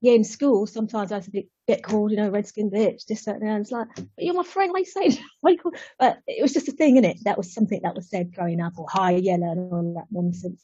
yeah, 0.00 0.14
in 0.14 0.24
school, 0.24 0.66
sometimes 0.66 1.12
I 1.12 1.16
used 1.16 1.32
to 1.32 1.42
get 1.68 1.82
called, 1.82 2.10
you 2.10 2.16
know, 2.16 2.30
redskin 2.30 2.70
bitch, 2.70 3.04
this, 3.04 3.24
that, 3.26 3.36
and 3.36 3.48
that. 3.48 3.60
It's 3.60 3.70
like, 3.70 3.88
but 3.94 4.06
you're 4.18 4.34
my 4.34 4.42
friend, 4.42 4.72
why 4.72 4.78
you 4.80 4.84
saying? 4.86 5.18
But 5.98 6.18
it 6.26 6.40
was 6.40 6.54
just 6.54 6.68
a 6.68 6.72
thing, 6.72 6.96
in 6.96 7.04
it. 7.04 7.18
That 7.24 7.36
was 7.36 7.52
something 7.52 7.80
that 7.82 7.94
was 7.94 8.08
said 8.08 8.34
growing 8.34 8.60
up, 8.60 8.78
or 8.78 8.86
high 8.88 9.12
yellow 9.12 9.52
and 9.52 9.72
all 9.72 9.94
that 9.96 10.06
nonsense. 10.10 10.62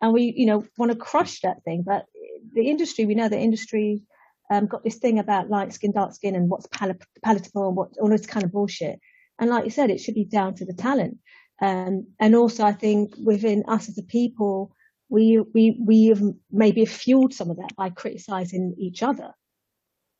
And 0.00 0.12
we, 0.12 0.32
you 0.36 0.46
know, 0.46 0.64
want 0.76 0.92
to 0.92 0.98
crush 0.98 1.40
that 1.40 1.64
thing. 1.64 1.82
But 1.82 2.06
the 2.52 2.68
industry, 2.68 3.06
we 3.06 3.14
know 3.14 3.28
the 3.28 3.38
industry 3.38 4.02
um, 4.50 4.66
got 4.66 4.84
this 4.84 4.96
thing 4.96 5.18
about 5.18 5.50
light 5.50 5.72
skin, 5.72 5.92
dark 5.92 6.14
skin, 6.14 6.36
and 6.36 6.48
what's 6.48 6.68
pal- 6.68 6.94
palatable 7.24 7.68
and 7.68 7.76
what 7.76 7.88
all 8.00 8.08
this 8.08 8.26
kind 8.26 8.44
of 8.44 8.52
bullshit. 8.52 9.00
And 9.38 9.50
like 9.50 9.64
you 9.64 9.70
said, 9.70 9.90
it 9.90 10.00
should 10.00 10.14
be 10.14 10.24
down 10.24 10.54
to 10.56 10.64
the 10.64 10.74
talent. 10.74 11.18
Um, 11.60 12.06
and 12.20 12.36
also, 12.36 12.64
I 12.64 12.72
think 12.72 13.14
within 13.22 13.64
us 13.66 13.88
as 13.88 13.98
a 13.98 14.02
people, 14.02 14.72
we 15.08 15.40
we 15.54 15.78
we 15.84 16.06
have 16.06 16.22
maybe 16.50 16.84
fueled 16.84 17.32
some 17.32 17.50
of 17.50 17.56
that 17.58 17.76
by 17.76 17.90
criticizing 17.90 18.74
each 18.78 19.02
other. 19.02 19.32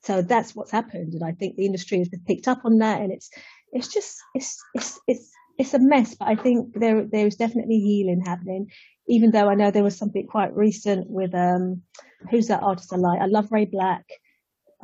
So 0.02 0.22
that's 0.22 0.54
what's 0.54 0.70
happened, 0.70 1.14
and 1.14 1.24
I 1.24 1.32
think 1.32 1.56
the 1.56 1.66
industry 1.66 1.98
has 1.98 2.10
picked 2.26 2.48
up 2.48 2.64
on 2.64 2.78
that, 2.78 3.00
and 3.00 3.12
it's 3.12 3.30
it's 3.72 3.88
just 3.88 4.16
it's 4.34 4.62
it's 4.74 5.00
it's 5.06 5.32
it's 5.58 5.74
a 5.74 5.78
mess. 5.78 6.14
But 6.14 6.28
I 6.28 6.36
think 6.36 6.78
there 6.78 7.04
there 7.04 7.26
is 7.26 7.36
definitely 7.36 7.80
healing 7.80 8.22
happening. 8.24 8.70
Even 9.08 9.30
though 9.30 9.48
I 9.48 9.54
know 9.54 9.70
there 9.70 9.84
was 9.84 9.96
something 9.96 10.26
quite 10.26 10.54
recent 10.54 11.08
with 11.08 11.34
um 11.34 11.82
who's 12.30 12.48
that 12.48 12.62
artist 12.62 12.92
I 12.92 12.96
like? 12.96 13.20
I 13.20 13.26
love 13.26 13.50
Ray 13.50 13.66
BLK, 13.66 14.04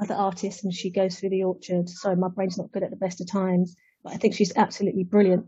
other 0.01 0.15
artist, 0.15 0.65
and 0.65 0.75
she 0.75 0.91
goes 0.91 1.19
through 1.19 1.31
the 1.31 1.45
orchard. 1.45 1.89
Sorry, 1.89 2.17
my 2.17 2.29
brain's 2.29 2.59
not 2.59 2.73
good 2.73 2.83
at 2.83 2.91
the 2.91 2.97
best 2.97 3.21
of 3.21 3.31
times, 3.31 3.77
but 4.03 4.13
I 4.13 4.17
think 4.17 4.35
she's 4.35 4.53
absolutely 4.57 5.05
brilliant 5.05 5.47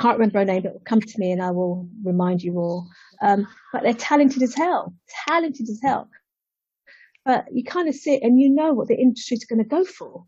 can't 0.00 0.18
remember 0.18 0.38
her 0.38 0.44
name, 0.44 0.62
but 0.62 0.74
will 0.74 0.82
come 0.84 1.00
to 1.00 1.18
me 1.18 1.32
and 1.32 1.42
I 1.42 1.50
will 1.50 1.88
remind 2.04 2.42
you 2.42 2.58
all. 2.58 2.86
Um, 3.20 3.46
but 3.72 3.82
they're 3.82 3.94
talented 3.94 4.42
as 4.42 4.54
hell, 4.54 4.94
talented 5.26 5.68
as 5.68 5.80
hell. 5.82 6.08
But 7.24 7.46
you 7.52 7.64
kind 7.64 7.88
of 7.88 7.94
sit 7.94 8.22
and 8.22 8.40
you 8.40 8.48
know 8.48 8.72
what 8.72 8.88
the 8.88 8.96
industry's 8.96 9.44
going 9.44 9.62
to 9.62 9.68
go 9.68 9.84
for. 9.84 10.24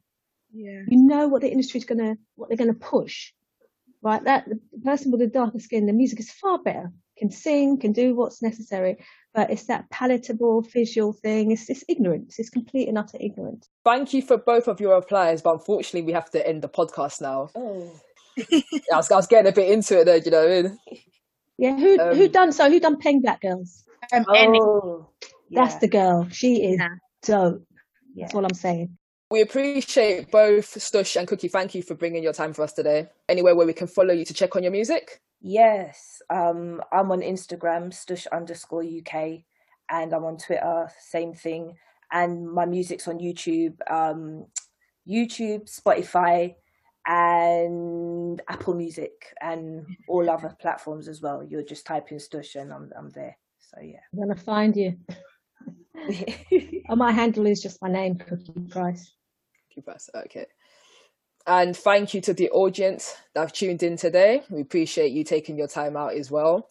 Yeah. 0.52 0.82
You 0.88 1.02
know 1.02 1.28
what 1.28 1.42
the 1.42 1.50
industry's 1.50 1.84
going 1.84 1.98
to, 1.98 2.16
what 2.34 2.48
they're 2.48 2.58
going 2.58 2.72
to 2.72 2.78
push. 2.78 3.32
Right? 4.02 4.22
That 4.24 4.46
the 4.48 4.58
person 4.84 5.10
with 5.10 5.20
the 5.20 5.26
darker 5.26 5.58
skin, 5.58 5.86
the 5.86 5.92
music 5.92 6.20
is 6.20 6.30
far 6.30 6.58
better. 6.62 6.90
Can 7.18 7.30
sing, 7.30 7.78
can 7.78 7.92
do 7.92 8.14
what's 8.14 8.40
necessary, 8.40 8.96
but 9.34 9.50
it's 9.50 9.66
that 9.66 9.90
palatable 9.90 10.62
visual 10.62 11.12
thing. 11.12 11.50
It's, 11.50 11.68
it's 11.68 11.84
ignorance. 11.86 12.38
It's 12.38 12.48
complete 12.48 12.88
and 12.88 12.96
utter 12.96 13.18
ignorance. 13.20 13.68
Thank 13.84 14.14
you 14.14 14.22
for 14.22 14.38
both 14.38 14.68
of 14.68 14.80
your 14.80 14.94
replies, 14.94 15.42
but 15.42 15.52
unfortunately, 15.52 16.02
we 16.02 16.12
have 16.12 16.30
to 16.30 16.46
end 16.46 16.62
the 16.62 16.68
podcast 16.68 17.20
now. 17.20 17.50
Oh. 17.54 17.92
I, 18.92 18.96
was, 18.96 19.10
I 19.10 19.16
was 19.16 19.26
getting 19.26 19.50
a 19.50 19.54
bit 19.54 19.70
into 19.70 20.00
it 20.00 20.04
there, 20.04 20.16
you 20.18 20.30
know 20.30 20.46
what 20.46 20.50
I 20.50 20.62
mean? 20.62 20.78
Yeah, 21.58 21.76
who 21.76 21.98
um, 22.00 22.16
who 22.16 22.28
done 22.28 22.52
so? 22.52 22.70
Who 22.70 22.80
done 22.80 22.98
Peng 22.98 23.20
Black 23.20 23.42
Girls? 23.42 23.84
Um, 24.14 24.24
oh, 24.28 25.08
that's 25.50 25.76
the 25.76 25.88
girl. 25.88 26.26
She 26.30 26.64
is 26.64 26.78
yeah. 26.78 26.88
dope. 27.22 27.62
Yeah. 28.14 28.24
That's 28.24 28.34
all 28.34 28.44
I'm 28.44 28.54
saying. 28.54 28.96
We 29.30 29.42
appreciate 29.42 30.30
both 30.30 30.66
Stush 30.74 31.16
and 31.16 31.28
Cookie. 31.28 31.48
Thank 31.48 31.74
you 31.74 31.82
for 31.82 31.94
bringing 31.94 32.22
your 32.22 32.32
time 32.32 32.52
for 32.52 32.62
us 32.62 32.72
today. 32.72 33.08
Anywhere 33.28 33.54
where 33.54 33.66
we 33.66 33.72
can 33.72 33.86
follow 33.86 34.14
you 34.14 34.24
to 34.24 34.34
check 34.34 34.56
on 34.56 34.62
your 34.62 34.72
music? 34.72 35.20
Yes, 35.42 36.20
um, 36.30 36.82
I'm 36.92 37.10
on 37.12 37.20
Instagram, 37.20 37.92
Stush 37.92 38.26
underscore 38.32 38.82
UK, 38.82 39.42
and 39.90 40.12
I'm 40.12 40.24
on 40.24 40.36
Twitter, 40.36 40.90
same 40.98 41.34
thing. 41.34 41.76
And 42.10 42.50
my 42.50 42.66
music's 42.66 43.06
on 43.06 43.18
YouTube, 43.18 43.74
um, 43.88 44.46
YouTube, 45.08 45.70
Spotify, 45.70 46.56
and 47.10 48.40
Apple 48.48 48.74
Music 48.74 49.34
and 49.40 49.80
mm-hmm. 49.80 49.92
all 50.08 50.30
other 50.30 50.56
platforms 50.60 51.08
as 51.08 51.20
well. 51.20 51.42
You're 51.42 51.64
just 51.64 51.84
typing 51.84 52.18
Stush 52.18 52.54
and 52.54 52.72
I'm 52.72 52.90
I'm 52.96 53.10
there. 53.10 53.36
So 53.58 53.80
yeah. 53.82 53.98
I'm 54.12 54.20
gonna 54.20 54.36
find 54.40 54.76
you. 54.76 54.96
oh, 56.88 56.96
my 56.96 57.10
handle 57.10 57.46
is 57.46 57.60
just 57.60 57.82
my 57.82 57.90
name, 57.90 58.16
Cookie 58.16 58.52
Price. 58.70 59.12
Cookie 59.68 59.82
Price, 59.82 60.08
okay. 60.14 60.46
And 61.48 61.76
thank 61.76 62.14
you 62.14 62.20
to 62.20 62.32
the 62.32 62.48
audience 62.50 63.16
that 63.34 63.40
have 63.40 63.52
tuned 63.52 63.82
in 63.82 63.96
today. 63.96 64.42
We 64.48 64.60
appreciate 64.60 65.10
you 65.10 65.24
taking 65.24 65.58
your 65.58 65.66
time 65.66 65.96
out 65.96 66.14
as 66.14 66.30
well. 66.30 66.68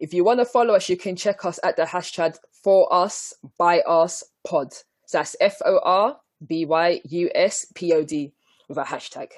If 0.00 0.12
you 0.12 0.24
want 0.24 0.40
to 0.40 0.44
follow 0.44 0.74
us, 0.74 0.88
you 0.88 0.96
can 0.96 1.14
check 1.14 1.44
us 1.44 1.60
at 1.62 1.76
the 1.76 1.84
hashtag 1.84 2.36
for 2.50 2.92
us 2.92 3.32
by 3.58 3.80
us 3.80 4.24
pod. 4.44 4.72
So 5.06 5.18
that's 5.18 5.36
F 5.40 5.58
O 5.64 5.78
R 5.84 6.16
B 6.44 6.64
Y 6.64 7.00
U 7.04 7.30
S 7.32 7.66
P 7.74 7.92
O 7.92 8.02
D 8.02 8.32
with 8.68 8.78
a 8.78 8.84
hashtag. 8.84 9.28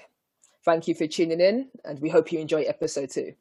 Thank 0.64 0.88
you 0.88 0.94
for 0.94 1.07
tuning 1.07 1.40
in, 1.40 1.68
and 1.85 1.99
we 2.01 2.11
hope 2.11 2.33
you 2.33 2.38
enjoy 2.38 2.62
episode 2.62 3.11
two. 3.11 3.35